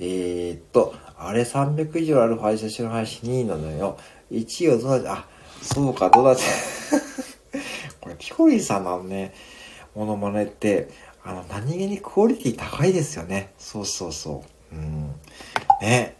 [0.00, 3.98] えー、っと、あれ300以上ある配信の配信2位なのよ。
[4.30, 5.26] 1位はどうだあ、
[5.62, 6.42] そうか、どうだって。
[8.00, 9.34] これ、ピコリンさんのね、
[9.94, 10.88] モノマネって、
[11.24, 13.52] あの、何気にクオリティ高いですよね。
[13.58, 14.76] そうそうそう。
[14.76, 15.14] うん。
[15.80, 16.16] ね。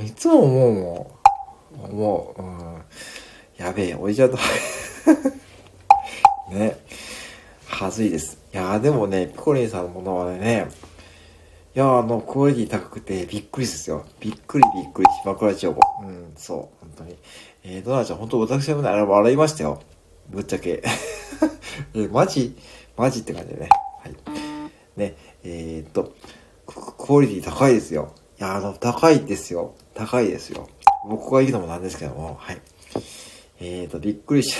[0.00, 1.10] いつも思うも
[1.88, 1.96] ん。
[1.96, 2.82] もう、うん、
[3.56, 4.38] やべえ、おいちゃんと
[6.50, 6.78] ね、
[7.66, 8.38] はずいです。
[8.52, 10.66] いやでもね、ピコリンさんのものはね、
[11.76, 14.06] いやあの、クオリティ高くてびっくりですよ。
[14.20, 15.80] びっくりびっくり、島倉千代子。
[16.02, 17.16] うん、そう、本当に。
[17.62, 19.80] えー、ドナちゃん、本当私はね、あれ笑いましたよ。
[20.28, 20.82] ぶっちゃけ。
[21.94, 22.56] えマジ
[22.96, 23.68] マジって感じでね。
[24.00, 24.16] はい。
[24.96, 26.14] ね、えー、っと、
[26.66, 28.12] クオリティ高いですよ。
[28.38, 29.74] いや、あの、高いですよ。
[29.94, 30.68] 高いですよ。
[31.06, 32.60] 僕が言うのもなんですけども、はい。
[33.60, 34.56] えーと、びっくりし、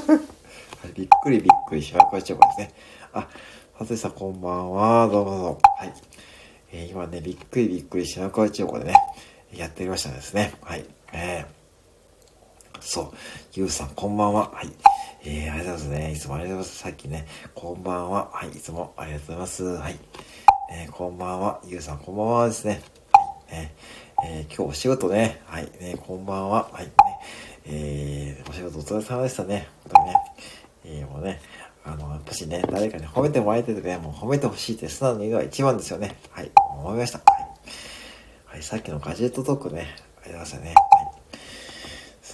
[0.94, 2.74] びっくりびっくりしまくちゃうですね。
[3.12, 3.28] あ、
[3.78, 5.08] さてさんこんばんは。
[5.08, 5.58] どうもどうも。
[5.78, 5.92] はい。
[6.72, 8.94] えー、今ね、びっくりびっくりしまくちゃうでね、
[9.54, 10.52] やっておりましたですね。
[10.62, 10.84] はい。
[11.12, 13.12] えー、そう。
[13.54, 14.50] ゆうさん、こんばんは。
[14.52, 14.72] はい。
[15.24, 16.12] えー、ありがとうございますね。
[16.12, 16.78] いつもありがとうございます。
[16.78, 18.30] さっきね、こんばんは。
[18.32, 18.48] はい。
[18.48, 19.64] いつもありがとうございます。
[19.64, 19.98] はい。
[20.72, 21.60] えー、こんばんは。
[21.66, 22.72] ゆうさん、こんばんはですね。
[22.72, 22.82] はい。
[23.48, 25.42] えー、えー、今日お仕事ね。
[25.46, 25.64] はい。
[25.80, 26.68] ね、こんばんは。
[26.72, 26.86] はい。
[26.86, 26.92] ね、
[27.66, 29.68] えー、お仕事お疲れ様でしたね。
[29.84, 30.14] 本当にね。
[30.84, 31.40] えー、もうね、
[31.86, 36.16] あの、やっぱしね、誰かに褒めてもらえててね、もう褒めてほしいって素直に言うのが一番ですよね。
[36.30, 36.50] はい。
[36.56, 37.18] 思いました。
[37.18, 37.46] はい。
[38.46, 39.86] はい、さっきのガジェットトークね、
[40.24, 40.74] ありましたね。
[40.74, 41.16] はい。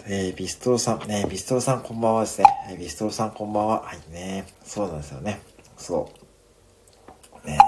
[0.07, 2.47] えー、ビストロさん、ね、ビストロさんこんばんはですね。
[2.67, 3.83] はい、ビストロさんこんばんは。
[3.83, 4.47] はいね。
[4.65, 5.41] そうなんですよね。
[5.77, 6.11] そ
[7.45, 7.47] う。
[7.47, 7.59] ね。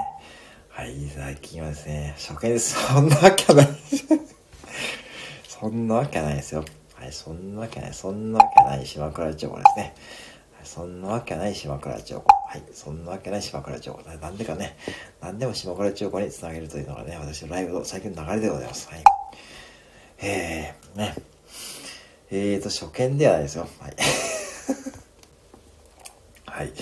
[0.69, 2.75] はい、最近はですね、初見です。
[2.91, 3.67] そんなわけない。
[5.47, 6.65] そんなわけないですよ。
[6.95, 7.93] はい、そんなわけない。
[7.93, 9.95] そんなわけない島倉千代子ですね。
[10.65, 12.33] そんなわけない島倉千代子。
[12.33, 14.09] はい、そんなわけない島倉千代子。
[14.09, 14.75] なんでかね、
[15.21, 18.89] なんでも島倉千代子につなげるというのがね、私のライブの最近の流れでございます。
[18.89, 19.03] はい。
[20.19, 21.15] えー、ね。
[22.31, 23.67] えーと、初見ではないですよ。
[23.79, 23.95] はい。
[26.47, 26.73] はい。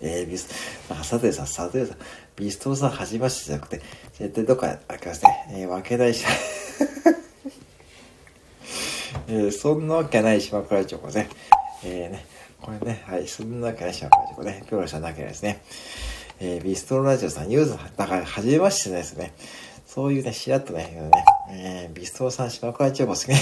[0.00, 0.48] えー、ビス、
[0.88, 1.96] あ、サトゥさん、サトゥさん、
[2.36, 3.82] ビストさん、はじましてじゃなくて、
[4.18, 5.46] 絶対どっか開けますね。
[5.50, 6.24] えー、分けないし、
[9.28, 11.28] えー、そんなわけない島倉チョコね。
[11.84, 12.24] えー、ね、
[12.62, 14.62] これね、はい、そんなわけない島倉チョコね。
[14.68, 15.64] ピョロさんなわけないですね。
[16.40, 19.34] えー、ビストロラジオさん、ユーザー、だから、はじめましてですね。
[19.84, 21.10] そういうね、しらっとね、
[21.50, 23.28] ねえー、ビストロさん、島倉チョコです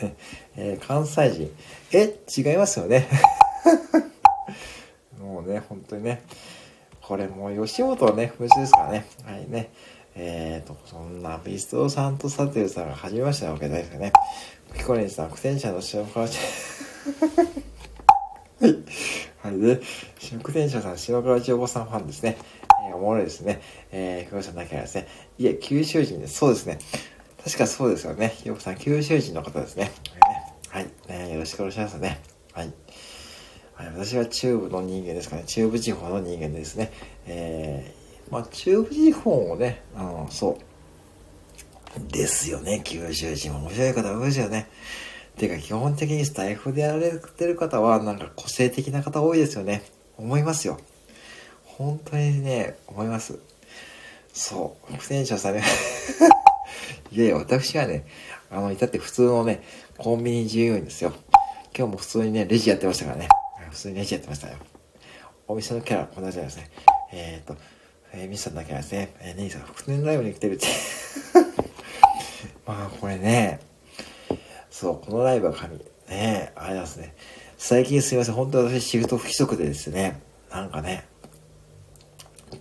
[0.00, 0.14] ね。
[0.56, 1.50] えー、関西人。
[1.92, 3.08] え、違いますよね。
[5.20, 6.22] もうね、本当にね。
[7.00, 9.06] これもう吉本はね、風習ですからね。
[9.24, 9.72] はいね。
[10.14, 14.12] えーと、そんなビストロさんとサテルさんが始めましたわけですよね。
[14.74, 16.38] ピコリンさん、苦戦者の塩川ち
[18.60, 18.78] はい。
[19.42, 19.80] はいね。
[20.42, 22.36] 苦戦者さん、塩川千代子さんファンですね。
[22.88, 23.60] えー、おもろいですね。
[23.90, 25.08] えー、久保さんだけはですね。
[25.38, 26.38] いえ、九州人です。
[26.38, 26.78] そうですね。
[27.44, 28.34] 確かそうですよね。
[28.36, 29.90] ひよこさん、九州人の方ですね。
[30.68, 31.32] はい、えー。
[31.32, 32.20] よろしくお願いしますね。
[32.52, 32.72] はい。
[33.96, 35.42] 私は中部の人間ですかね。
[35.44, 36.92] 中部地方の人間ですね。
[37.26, 42.12] えー、まあ、中部地方もね、あの、そう。
[42.12, 42.80] ですよね。
[42.84, 44.68] 九州人も面白い方多いですよね。
[45.36, 49.82] てか、基本的にスタイフでやられてる方は、なんか個性的な方多いですよね。
[50.18, 50.78] 思いますよ。
[51.64, 53.38] 本当にね、思います。
[54.32, 54.96] そう。
[54.96, 55.62] 不戦者さんね。
[57.10, 58.06] いやいや、私はね、
[58.50, 59.62] あの、至って普通のね、
[59.98, 61.12] コンビニ従業員ですよ。
[61.76, 63.28] 今日も普通にね、レジやってましたからね。
[63.70, 64.54] 普通にレジやってましたよ。
[65.48, 66.70] お店のキャラ、こんなじゃないですね。
[67.12, 67.56] えっ、ー、と、
[68.12, 70.66] えー、ミスさんだけはですね、えー、ネギさん、普通にライブに来てるって。
[72.66, 73.60] まあ、これね、
[74.72, 75.78] そう、このライブは神。
[76.08, 77.14] ねあれなんですね。
[77.58, 80.18] 最近すいません、本当私シフト不規則でですね、
[80.50, 81.06] なんかね、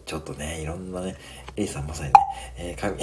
[0.05, 1.15] ちょっとね、いろんなね、
[1.55, 2.13] A さんまさにね、
[2.57, 2.97] えー、神。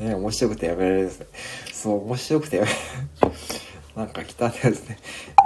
[0.00, 1.26] ね、面白くてやめられるですね。
[1.74, 2.80] そう、面白くてやめられ
[3.28, 3.34] る。
[3.94, 4.96] なんか来たんですね。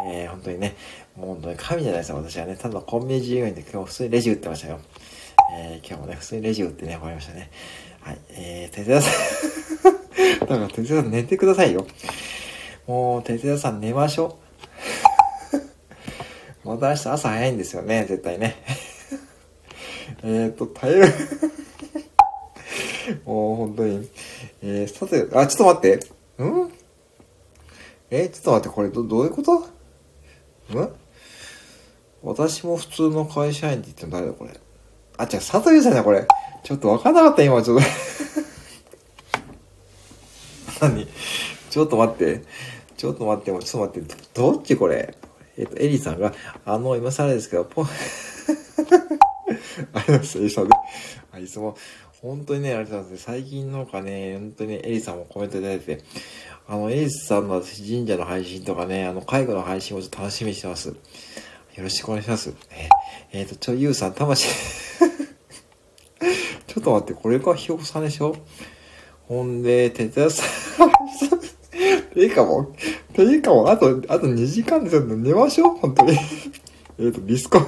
[0.06, 0.76] えー、本当にね、
[1.16, 2.54] もう本当に神じゃないですか、私はね。
[2.54, 4.78] ただコンビニ従業員で今日普通にレジ打ってましたよ。
[5.58, 7.50] えー、今日もね、普通にレジ打ってね、終わりましたね。
[8.00, 9.10] はい、えー、哲也さ
[9.58, 9.61] ん
[10.40, 11.86] だから哲也さん寝てくださいよ。
[12.86, 14.38] もう、哲也さん寝ましょ
[16.64, 16.68] う。
[16.68, 18.56] また明日朝早いんですよね、絶対ね。
[20.24, 21.06] えっと、耐える
[23.24, 24.08] もう本当に。
[24.62, 26.42] えー、さて、あ、ちょっと待って。
[26.42, 26.72] ん？
[28.10, 29.58] えちょっと待って、これど、どういうこと？
[29.58, 29.68] ん？
[32.22, 34.52] 私も普通の会社員って言っても誰だこれ？
[35.18, 36.26] あ、違う、佐藤優さんだ、これ。
[36.62, 37.84] ちょっとわかんなかった、今、ちょっと
[40.88, 41.06] 何？
[41.70, 42.42] ちょっと待って。
[42.96, 44.24] ちょっと待って、もうちょっと待って。
[44.34, 45.14] どっちこれ？
[45.56, 46.32] えっ、と、エリさんが、
[46.64, 49.08] あの、今更ですけど、ポン、 ありがと
[49.90, 50.74] うございます、エリさんで。
[51.32, 51.76] あ、いつも、
[52.22, 53.24] 本当にね、ありがとうございます。
[53.24, 56.02] 最近のかね、本当にエリさんもコメントいただいて、
[56.66, 60.88] あの、エイスさんの神社の配信とかね、あの、介護の配信をちょっと楽しみにしてます。
[60.88, 60.94] よ
[61.78, 62.54] ろしくお願いします。
[62.70, 62.88] え、
[63.32, 64.48] えっ、ー、と、ちょ、ゆうさん、魂
[66.66, 68.36] ちょっと待って、これがひよこさんでしょ？
[69.32, 70.44] ほんで、哲也さ
[70.84, 70.90] ん、
[72.12, 76.18] ていうかもう、ていうかもう、あと、あと2時間でちょっと寝ましょう、本当に。
[76.98, 77.58] えっと、ビスコ。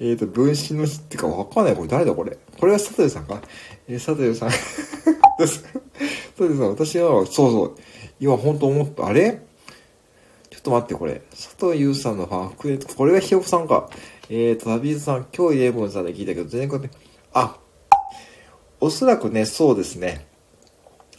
[0.00, 1.76] えっと、分身の日ってかわかんない。
[1.76, 2.36] これ誰だこれ？
[2.58, 3.40] これは佐藤さんか？
[3.86, 4.50] えー、佐藤さん。
[5.38, 5.62] 佐
[6.36, 7.76] 藤さん、私は、そうそう。
[8.18, 9.06] 今本当思った。
[9.06, 9.42] あれ？
[10.50, 11.22] ちょっと待って、これ。
[11.30, 13.88] 佐藤優さんのファン、これがひよこさんか。
[14.28, 16.98] えーと、ダビーズさん、今日イレブンさんで聞いたけど、全然こうやって、
[17.32, 17.56] あ、
[18.80, 20.26] おそらくね、そうですね。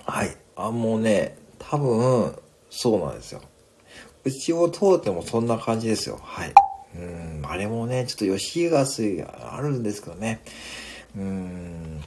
[0.06, 0.36] はい。
[0.56, 2.36] あ、もうね、多分、
[2.70, 3.42] そうなんですよ。
[4.24, 6.20] うちを通ってもそんな感じですよ。
[6.24, 6.54] はい。
[6.96, 10.42] うん、あれもね、ちょっと吉川水があるんですけどね。
[11.16, 12.02] うん、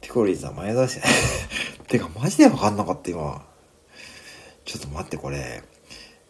[0.00, 1.02] ピコリンさん前出して、
[1.86, 3.44] てかマジでわかんなかった今。
[4.64, 5.62] ちょっと待って、これ。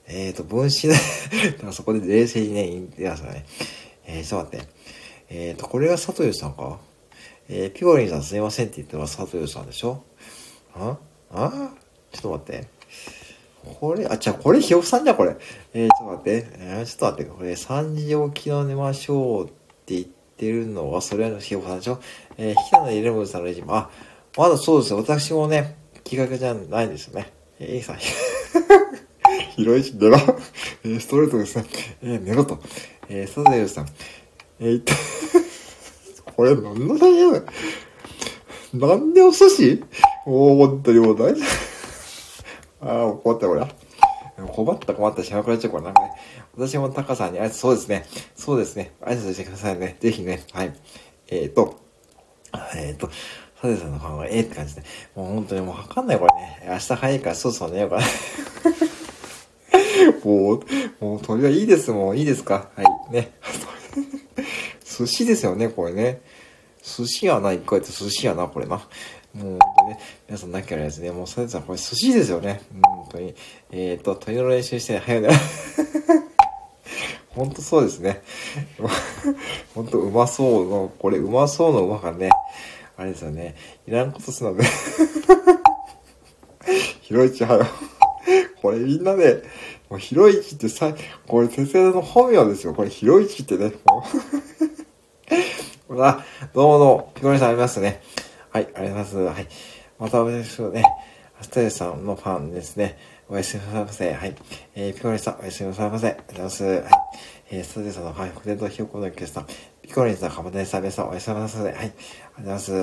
[0.06, 0.94] えっ、ー、と、分子だ
[1.60, 3.44] からそこで冷静にね、言ってますね。
[4.06, 4.68] えー、ちょっと待って。
[5.28, 6.78] えっ、ー、と、これが佐藤さんか？
[7.48, 10.04] えー、ピコリンさんすいませんって言ってます佐藤さんでしょ？
[10.74, 10.98] あ？
[11.30, 11.70] あ？
[12.12, 12.68] ちょっと待って。
[13.80, 15.36] これ、あ、じゃこれ、ひよふさんじゃん、これ。
[15.74, 16.48] えー、ちょっと待って。
[16.58, 19.48] えー、ちょっと待って、これ、3時起きの寝ましょうっ
[19.84, 22.00] て言ってるのは、それはひよふさんでしょ？
[22.38, 23.90] えー、ひなのイレブンさんのレジも、あ、
[24.36, 24.98] まだそうですよ。
[24.98, 27.32] 私もね、きっかけじゃないですよね。
[27.58, 27.96] えー、いいさん。
[29.56, 30.16] ひろいし、寝ろ。
[30.84, 31.64] えー、ストレートですね。
[32.02, 32.58] えー、寝ろと。
[33.08, 33.86] えー、サザエさん。
[34.60, 34.82] えー、
[36.38, 37.32] これ、何の大変
[38.74, 39.84] なんでお寿司？
[40.24, 41.42] もう、本当にもう大丈
[42.80, 42.88] 夫。
[42.88, 43.66] ああ、困った、これ。
[44.46, 45.82] 困った、困った、しゃべくらっちゃう、これ。
[45.82, 46.12] なんかね、
[46.56, 48.06] 私もタカさんに挨拶、そうですね。
[48.36, 48.92] そうですね。
[49.00, 49.96] 挨拶してくださいね。
[49.98, 50.44] ぜひね。
[50.52, 50.72] はい。
[51.26, 51.80] えっ、ー、と、
[52.76, 53.10] えっ、ー、と、
[53.60, 54.84] サテさんのファンはええって感じで。
[55.16, 56.68] もう本当にもうわかんない、これね。
[56.70, 58.02] 明日早いから、そうそう寝ようかな。
[60.22, 60.60] もう、
[61.04, 62.68] もう鳥はいいです、もういいですか？
[62.76, 63.12] はい。
[63.12, 63.32] ね。
[64.98, 66.20] 寿司ですよね、これね。
[66.82, 68.76] 寿司やな、一回やって寿司やな、これな。
[68.76, 68.84] も
[69.34, 69.58] う、ね、
[70.26, 72.62] 皆さんなきゃですね、もう、それさん、これ寿司ですよね。
[72.74, 73.34] うん、本当に。
[73.70, 75.28] えっ、ー、と、鳥の練習して、早いね。
[77.30, 78.22] 本当そうですね。
[79.72, 82.30] 本当うまそうの、これうまそうのうまがね、
[82.96, 83.54] あれですよね。
[83.86, 84.64] いらんことすなで。
[87.02, 87.66] ひろいちはよ。
[88.60, 89.42] これみんなね、
[89.88, 90.92] もうひろいちってさ、
[91.26, 92.74] これ先生の本名ですよ。
[92.74, 93.72] これひろいちってね、
[95.90, 96.22] あ、
[96.52, 98.02] どうもどうも、ピコリさんありますね。
[98.50, 99.16] はい、ありがとうございます。
[99.16, 99.48] はい。
[99.98, 100.82] また私もね、
[101.40, 102.98] アスタレさんのファンですね。
[103.26, 104.12] おやすみなさいませ。
[104.12, 104.36] はい。
[104.74, 106.08] えー、ピコリンさん、おやすみなさいませ。
[106.08, 106.64] ありがとうございます。
[106.64, 106.82] はい。
[107.52, 109.46] えー、スタレさんのファン、筆とひよこのキャスター、
[109.80, 111.76] ピコリンさん、かまねさん、皆さん、おやすみなさいませ。
[111.78, 111.86] はい。
[111.86, 111.96] ありがとう
[112.36, 112.72] ございます。
[112.72, 112.82] はい。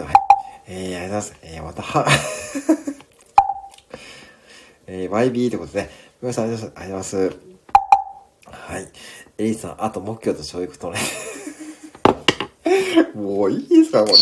[0.65, 1.35] えー、ありがとうございます。
[1.43, 2.07] えー、また、は、
[4.87, 5.91] えー、YB ってことで、ね、
[6.23, 7.37] 皆さん、ありがとうございます。
[8.49, 8.89] はい。
[9.37, 10.97] エリーさん、あと目標と教育とね。
[13.13, 14.13] もういいですか、もうね。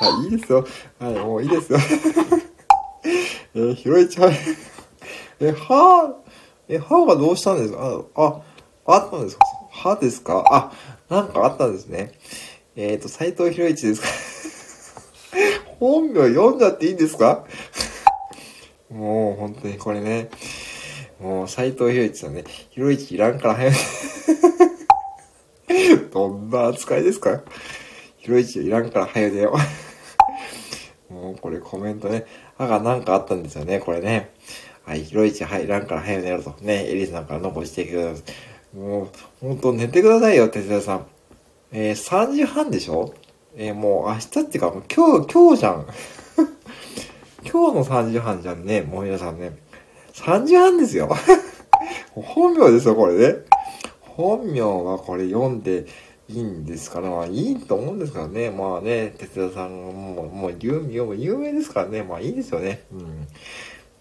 [0.00, 0.66] はい、いいですよ。
[0.98, 1.78] はい、もういいですよ。
[3.54, 4.32] えー、ひろいちゃん。
[5.40, 6.14] え、歯、
[6.68, 8.04] え、歯がどうしたんですか？
[8.14, 8.40] あ、
[8.86, 9.44] あ、あったんですか？
[9.70, 10.44] 歯ですか？
[10.50, 10.72] あ、
[11.14, 12.12] なんかあったんですね。
[12.76, 14.08] えっ、ー、と、斎藤博一ですか？
[15.80, 17.44] 本名読んじゃっていいんですか？
[18.90, 20.30] もう本当にこれね、
[21.20, 23.74] もう斎藤博一さんね、博一いらんから早い。
[26.12, 27.40] どんな扱いですか？
[28.20, 29.56] ひろいちいらんから早でよ。
[31.08, 32.26] もうこれコメントね。
[32.58, 34.28] 歯がなんかあったんですよね、これね。
[34.84, 36.54] はい、ひろいちはいらんから早寝ろと。
[36.60, 38.22] ね、エリスさんから残してくださ
[38.74, 38.76] い。
[38.76, 39.08] もう、
[39.40, 41.06] ほんと寝てくださいよ、哲也さん。
[41.72, 43.14] えー、3時半でしょ？
[43.56, 45.86] えー、もう明日っていうか、もう今日、今日じゃん。
[47.50, 49.52] 今日の3時半じゃんね、もう皆さんね。
[50.12, 51.08] 3時半ですよ。
[52.12, 53.36] 本名ですよ、これね。
[54.00, 55.86] 本名はこれ読んで、
[56.30, 58.50] いいんですから、まあいいと思うんですからね。
[58.50, 62.04] まあね、哲也さんも、もう有名、有名ですからね。
[62.04, 62.84] まあいいですよね。
[62.92, 63.26] うん。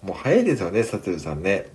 [0.03, 1.65] もう早いですよね、サトゥさんね。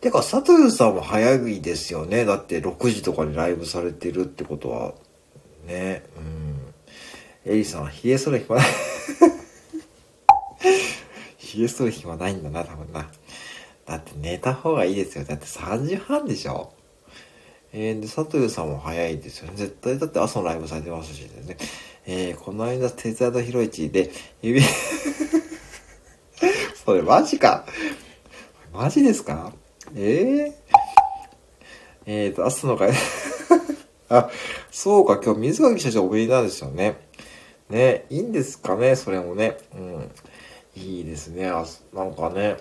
[0.00, 2.24] てか、サトゥさんも早いですよね。
[2.24, 4.94] だって6時とかにライブされてるってことは、
[5.66, 6.02] ね。
[7.46, 7.52] うん。
[7.52, 8.66] エリさん、冷えそうな暇ない。
[11.56, 13.08] 冷えそうな暇ないんだな、多分な。
[13.86, 15.24] だって寝た方がいいですよ。
[15.24, 16.73] だって3時半でしょ
[17.76, 19.54] えー、で、佐藤さんも早いですよね。
[19.56, 21.56] 絶対だって朝のライブされてますしね。
[22.06, 24.12] えー、この間、哲也とひろいちで、
[24.42, 24.62] 指
[26.84, 27.66] それマジか。
[28.72, 29.52] マジですか？
[29.96, 30.52] えー、
[32.06, 32.92] えーと、朝の会
[34.08, 34.30] あ、
[34.70, 36.96] そうか、今日水垣社長おめでなんですよね。
[37.70, 39.56] ね、いいんですかね、それもね。
[39.74, 40.10] うん。
[40.76, 41.48] いいですね。
[41.48, 42.56] あなんかね、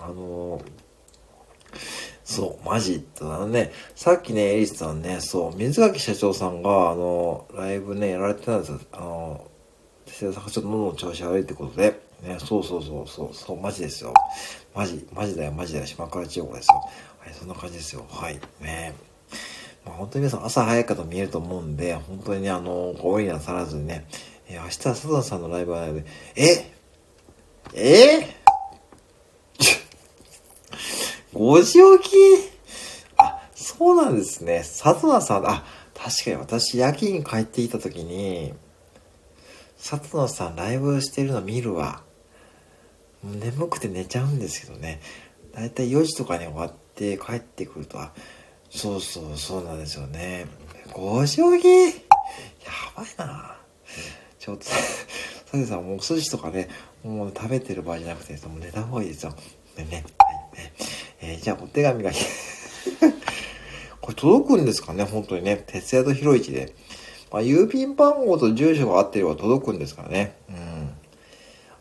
[0.00, 0.81] あのー
[2.32, 3.72] そう、マジだなね。
[3.94, 8.80] さっきね、エリスさんね、そう、水垣社長さんが、あの、ライブね、やられてたんですよ。
[8.92, 9.46] あの、
[10.06, 14.14] 哲也さんがちょっと喉の調子悪いってことで、ね、そうそうそうそう、そう、マジですよ。
[14.74, 16.74] マジ、マジだよ、マジだよ、島倉千代子ですよ。
[17.18, 18.04] はい、そんな感じですよ。
[18.08, 18.94] はい、ね。
[19.84, 24.06] まあ、本当に皆さん朝早いかと見えると思うんで、本当にね、あの、ご無理なさらずにね、
[24.48, 26.06] え、明日は佐藤さんのライブはないので、
[26.36, 26.72] え？
[27.74, 28.18] え？
[28.18, 28.41] ー、
[31.34, 32.16] 5時起き？
[33.16, 34.58] あ、そうなんですね。
[34.58, 35.64] 佐藤さん、あ、
[35.94, 38.52] 確かに私夜勤帰っていた時に、
[39.78, 42.02] 佐藤さんライブしてるの見るわ。
[43.22, 45.00] 眠くて寝ちゃうんですけどね。
[45.54, 48.12] だいたい4時とかに終わって帰ってくると、は、
[48.70, 50.46] そうそうそうなんですよね。
[50.88, 51.96] 5時起き？
[52.64, 53.56] やばいな
[54.38, 54.72] ちょっと、サ
[55.52, 56.68] テさんもうお寿司とかね、
[57.04, 59.34] もう食べてる場合じゃなくて、もう寝た方がいいですよ。
[59.76, 60.04] ね、ね。
[60.18, 60.72] はい、ね。
[61.22, 62.10] えー、じゃあお手紙が
[64.00, 65.62] これ届くんですかね本当にね。
[65.66, 66.74] 徹夜と広市で。
[67.30, 70.36] まあ、郵便番号と住所が合ってれば届くんですからね。
[70.50, 70.90] うん。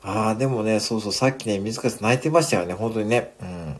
[0.04, 2.74] ああ、でもね、そうそう、さっきね、水川さん泣いてましたよね。
[2.74, 3.34] 本当にね。
[3.42, 3.78] うん。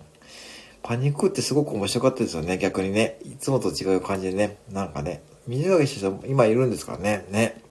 [0.84, 2.58] パニックってすごく面白かったですよね。
[2.58, 3.20] 逆にね。
[3.24, 4.58] いつもと違う感じでね。
[4.72, 5.22] なんかね。
[5.48, 7.26] 水垣師匠今いるんですからね。
[7.30, 7.62] ね。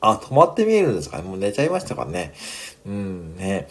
[0.00, 1.22] あ、止まって見えるんですかね。
[1.22, 2.32] もう寝ちゃいましたからね。
[2.86, 3.68] うん、ね。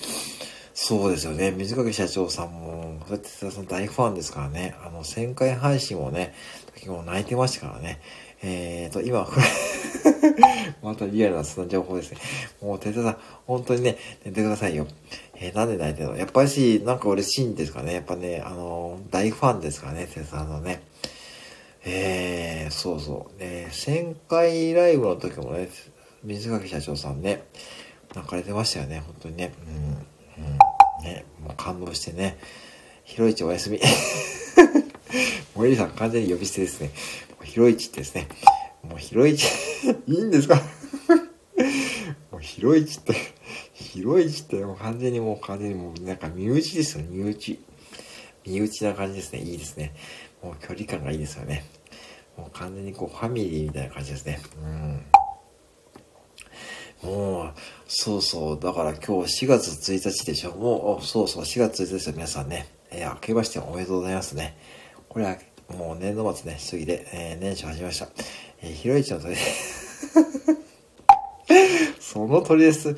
[0.81, 1.51] そうですよね。
[1.51, 4.75] 水垣社長さんも、だってさん大ファンですからね。
[4.81, 6.33] あの、1000回配信をね、
[6.73, 7.99] 時も泣いてましたからね。
[8.41, 9.27] えーと、今、
[10.81, 12.17] またリアルなその情報ですね。
[12.61, 14.87] もう、哲田さん、本当にね、寝てくださいよ。
[15.35, 16.15] えー、なんで泣いてるの？
[16.15, 17.93] やっぱりし、なんか嬉しいんですかね。
[17.93, 20.81] やっぱね、あのー、大ファンですからね、哲田さんのね。
[21.83, 23.39] えー、そうそう。
[23.39, 25.67] ね、1000回ライブの時もね、
[26.23, 27.43] 水垣社長さんね、
[28.15, 29.51] 泣かれてましたよね、本当にね。
[29.67, 30.07] うん。
[30.39, 31.05] うん。
[31.05, 32.37] ね、もう感動してね。
[33.03, 33.79] ひろいちおやすみ。
[35.55, 36.91] もうエリさん完全に呼び捨てですね。
[37.43, 38.27] ひろいちってですね。
[38.83, 39.45] もうひろいち、
[40.07, 40.55] いいんですか？
[42.31, 43.13] もうひろいちって、
[43.73, 47.59] ひろいちってもう完全にもう完全にもうなんか身内ですよ、身内。
[48.45, 49.39] 身内な感じですね。
[49.39, 49.93] いいですね。
[50.41, 51.65] もう距離感がいいですよね。
[52.37, 54.39] もう完全にこうファミリーみたいな感じですね。
[54.63, 55.01] うん。
[57.03, 57.53] もう、
[57.87, 58.59] そうそう。
[58.59, 60.51] だから今日4月1日でしょ。
[60.51, 62.67] もう、そうそう、4月1日ですよ、皆さんね。
[62.91, 64.57] えー、明けましておめでとうございますね。
[65.07, 65.37] これは、
[65.69, 68.09] もう年度末ね、過ぎで、えー、年初始めました。
[68.61, 69.35] えー、ひろいちの鳥
[71.99, 72.95] その鳥です。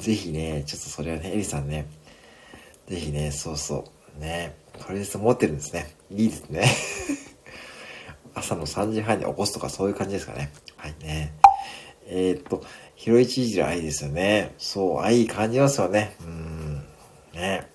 [0.00, 1.86] ぜひね、ちょっとそれはね、エリさんね、
[2.88, 3.84] ぜひね、そうそ
[4.16, 5.94] う、ね、鳥です持ってるんですね。
[6.10, 6.64] いいですね。
[8.34, 10.50] 朝の3時半に起こすとかそういう感じですかね。
[10.76, 11.34] はいね。
[12.06, 12.64] えー、っと、
[12.98, 14.54] ひろいちいじる愛ですよね。
[14.58, 16.16] そう、愛感じますよね。
[16.20, 16.84] うん。
[17.32, 17.68] ね。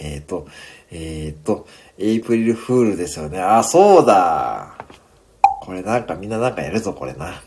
[0.00, 0.46] えー、っと、
[0.90, 1.66] えー、っと、
[1.98, 3.38] エイプリルフールですよね。
[3.42, 4.74] あ、そうだ
[5.60, 7.42] これなんかみんななんかやるぞ、これな。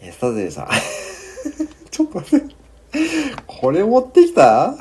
[0.00, 0.68] えー、スタゼルさん。
[1.90, 2.54] ちょっと待って。
[3.48, 4.76] これ持ってきた？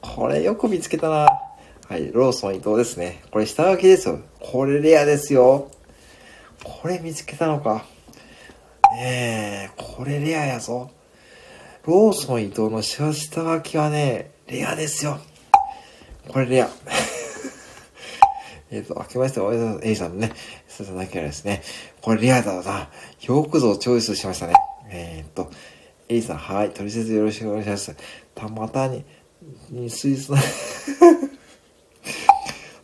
[0.00, 1.28] これよく見つけたな。
[1.88, 3.22] はい、ローソン伊藤ですね。
[3.30, 4.18] これ下書きですよ。
[4.40, 5.70] これレアですよ。
[6.64, 7.84] これ見つけたのか。
[8.92, 10.90] ねえ、これレアやぞ。
[11.84, 15.18] ローソン伊藤の下書きはね、レアですよ。
[16.28, 16.70] これレア。
[18.70, 20.32] えっと、明けましておめでとう、エイさんのね、
[20.68, 21.62] ささなきゃですね。
[22.00, 22.88] これレアだな。
[23.22, 24.54] よくぞチョイスしましたね。
[24.88, 25.50] えー、っと、
[26.08, 26.70] エイさん、はい。
[26.70, 27.94] 取説よろしくお願いします。
[28.34, 29.04] たまたに、
[29.70, 30.38] に、スイスの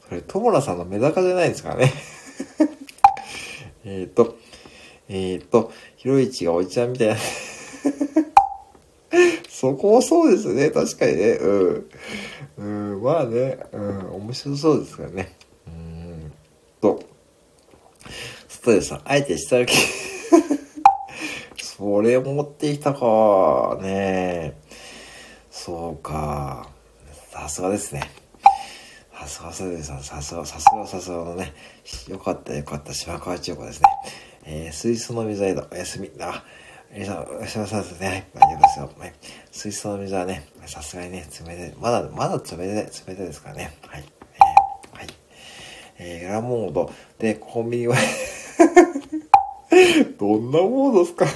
[0.08, 1.92] それ、トモラさんのメダカじゃないですからね。
[3.84, 4.36] えっと、
[5.14, 7.16] えっ、と、ひろいちがおいちゃんみたいな
[9.46, 10.70] そこもそうですね。
[10.70, 11.32] 確かにね。
[11.32, 11.90] うん。
[12.56, 12.64] う
[12.96, 13.58] ん、まあね。
[13.72, 15.36] うん、面白そうですからね。
[15.66, 16.32] うん
[16.80, 17.02] と、
[18.48, 19.76] ストレスさ、あえて下書き
[21.62, 23.78] それ持ってきたか。
[23.82, 24.54] ね
[25.50, 26.70] そうか。
[27.30, 28.10] さすがですね。
[29.12, 31.52] さすがストレスさん、さすが、さすが、さすがのね。
[32.08, 33.88] よかったよかった、島川千代子ですね。
[34.44, 36.10] えー、水素の水はお休み。
[36.20, 36.44] あ、
[36.90, 38.28] えー、さん、おやすみなさいですね。
[38.34, 38.90] 大丈夫ですよ。
[38.98, 39.12] はい。
[39.50, 41.74] 水素の水はね、さすがにね、冷たい。
[41.80, 43.76] まだ、まだ冷たい、冷たいですからね。
[43.86, 44.04] はい。
[44.34, 45.06] えー、はい。
[45.98, 46.90] えー、ラモード。
[47.18, 47.96] で、コンビニは
[50.18, 51.26] どんなモードですか？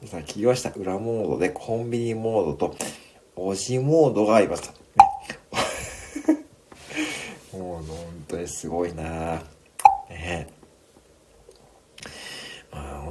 [0.00, 0.70] 皆さん聞きました？
[0.70, 2.76] 裏モードでコンビニモードと、
[3.34, 4.72] おじモードがあります。
[7.52, 9.42] もう本当にすごいな
[10.10, 10.55] ねまあ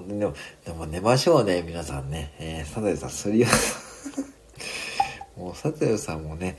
[0.07, 0.33] でも、
[0.65, 2.33] でも寝ましょうね、皆さんね。
[2.39, 3.47] えー、サテルさん、すりよ。
[5.35, 6.57] もうサテルさんもね、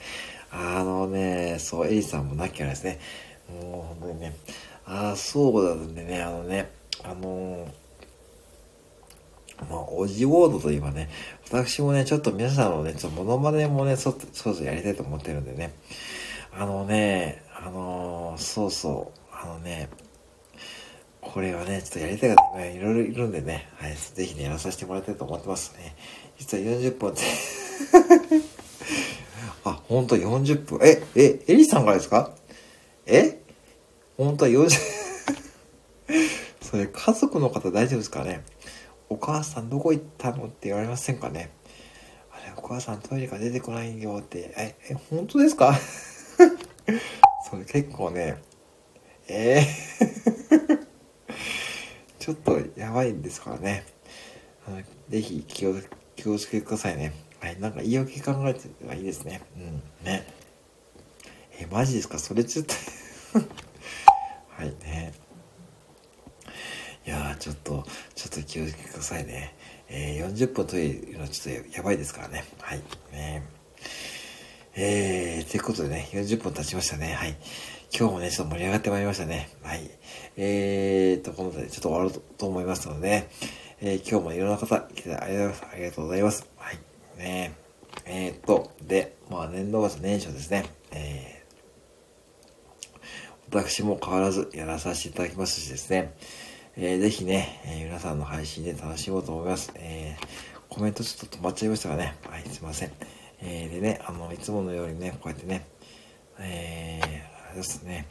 [0.50, 2.98] あのね、そう、エイさんもなきゃですね。
[3.48, 4.36] もう本当にね、
[4.84, 6.70] ああ、そうだんでね、あのね、
[7.04, 7.68] あの
[9.70, 11.08] まあ、オジウォードといえばね、
[11.50, 15.72] 私もね、ちょっと皆さんのね、ちょっとモノマネもね、そ、そうそうやりたいと思ってるんでね。
[16.52, 19.88] あのね、あのー、そうそう、あのね、
[21.32, 25.94] これはね、ちょっとやりたい方がいろいろいるんでね、はい、ぜひね、やらさせてもらいたいと思ってますね。
[26.38, 27.20] 実は40分って。
[29.64, 30.80] あ、本当40分。
[30.82, 32.32] え、え、エリさんがですか？
[33.06, 33.38] え？
[34.16, 34.70] 本当は40
[36.62, 38.42] それ家族の方大丈夫ですかね？
[39.08, 41.50] お母さんどこ行ったのって言われませんかね？
[42.32, 45.78] あれ、お母さんトイレから出てこないよって、え、え、本当ですか？
[47.50, 48.36] それ結構ね、
[49.28, 50.35] えー。
[52.26, 53.86] ちょっとやばいんですからね。
[54.66, 55.76] あのぜひ気を
[56.16, 57.12] 気をつけてくださいね。
[57.38, 59.42] はい、なんか言い訳考えてはいいですね。
[59.56, 60.26] うん、ね。
[61.60, 62.18] え、マジですか？
[62.18, 62.74] それちょっと
[64.58, 65.12] はいね。
[67.06, 69.54] いやちょっと、ちょっと気をつけてくださいね。
[69.88, 72.44] えー、40分というのはちょっとやばいですからね。
[72.58, 72.82] はい。
[73.12, 73.44] ね
[74.78, 77.14] えー、ということでね、40分経ちましたね。
[77.14, 77.34] はい。
[77.98, 79.48] 今日もね、ちょっと盛り上がってまいりましたね。
[79.62, 79.90] はい。
[80.36, 83.28] えーと、このでちょっと終わると思いますので、ね、
[83.80, 85.64] えー、今日もいろんな方来てありがとうございます。
[85.72, 86.46] ありがとうございます。
[86.56, 86.78] はい。
[87.16, 87.54] ね
[88.04, 90.66] えー、っと、で、まあ年度末年初ですね。
[90.92, 91.36] えー
[93.48, 96.14] 私も変わらずやらさせていただきますしですね、
[96.76, 99.72] えー、ぜひね、えー、皆さんの配信で楽しもうと思います。
[99.76, 100.26] えー、
[100.68, 102.92] コメントちょっと止まっちゃいましたがね、はい、すいません。
[103.48, 105.68] えー、でね、あの、いつものようにね、こうやってね、
[106.40, 108.08] えー、あれですね、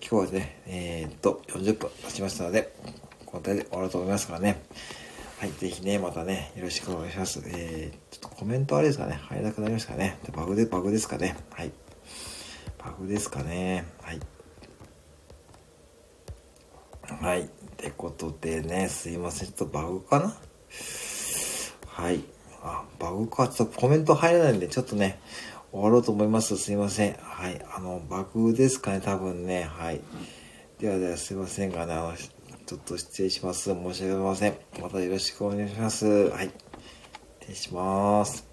[0.00, 2.72] 今日はね、えー、っと、40分経ちましたので、
[3.26, 4.62] この辺で終わると思いますからね。
[5.38, 7.42] はい、ぜひね、またね、よろしくお願いします。
[7.44, 10.18] えー、ちょっとコメントあれですかね、入らなくなりましたかね。
[10.34, 11.36] バグで、バグですかね。
[11.50, 11.70] はい。
[12.78, 13.84] バグですかね。
[14.00, 14.20] はい。
[17.20, 17.42] はい。
[17.42, 17.46] っ
[17.76, 19.48] てことでね、すいません。
[19.48, 20.34] ちょっとバグかな？
[21.86, 22.24] はい。
[22.62, 23.48] あ、バグか。
[23.48, 25.20] ちょっとコメント入らないんで、ちょっとね、
[25.72, 26.56] 終わろうと思います。
[26.56, 27.16] すいません。
[27.20, 27.60] はい。
[27.74, 29.64] あの、バグですかね、多分ね。
[29.64, 30.00] はい。
[30.78, 33.64] ではではすいませんがね、あの、ちょっと失礼します。
[33.64, 34.56] 申し訳ありません。
[34.80, 36.06] またよろしくお願いします。
[36.06, 36.50] はい。
[37.40, 38.47] 失礼します。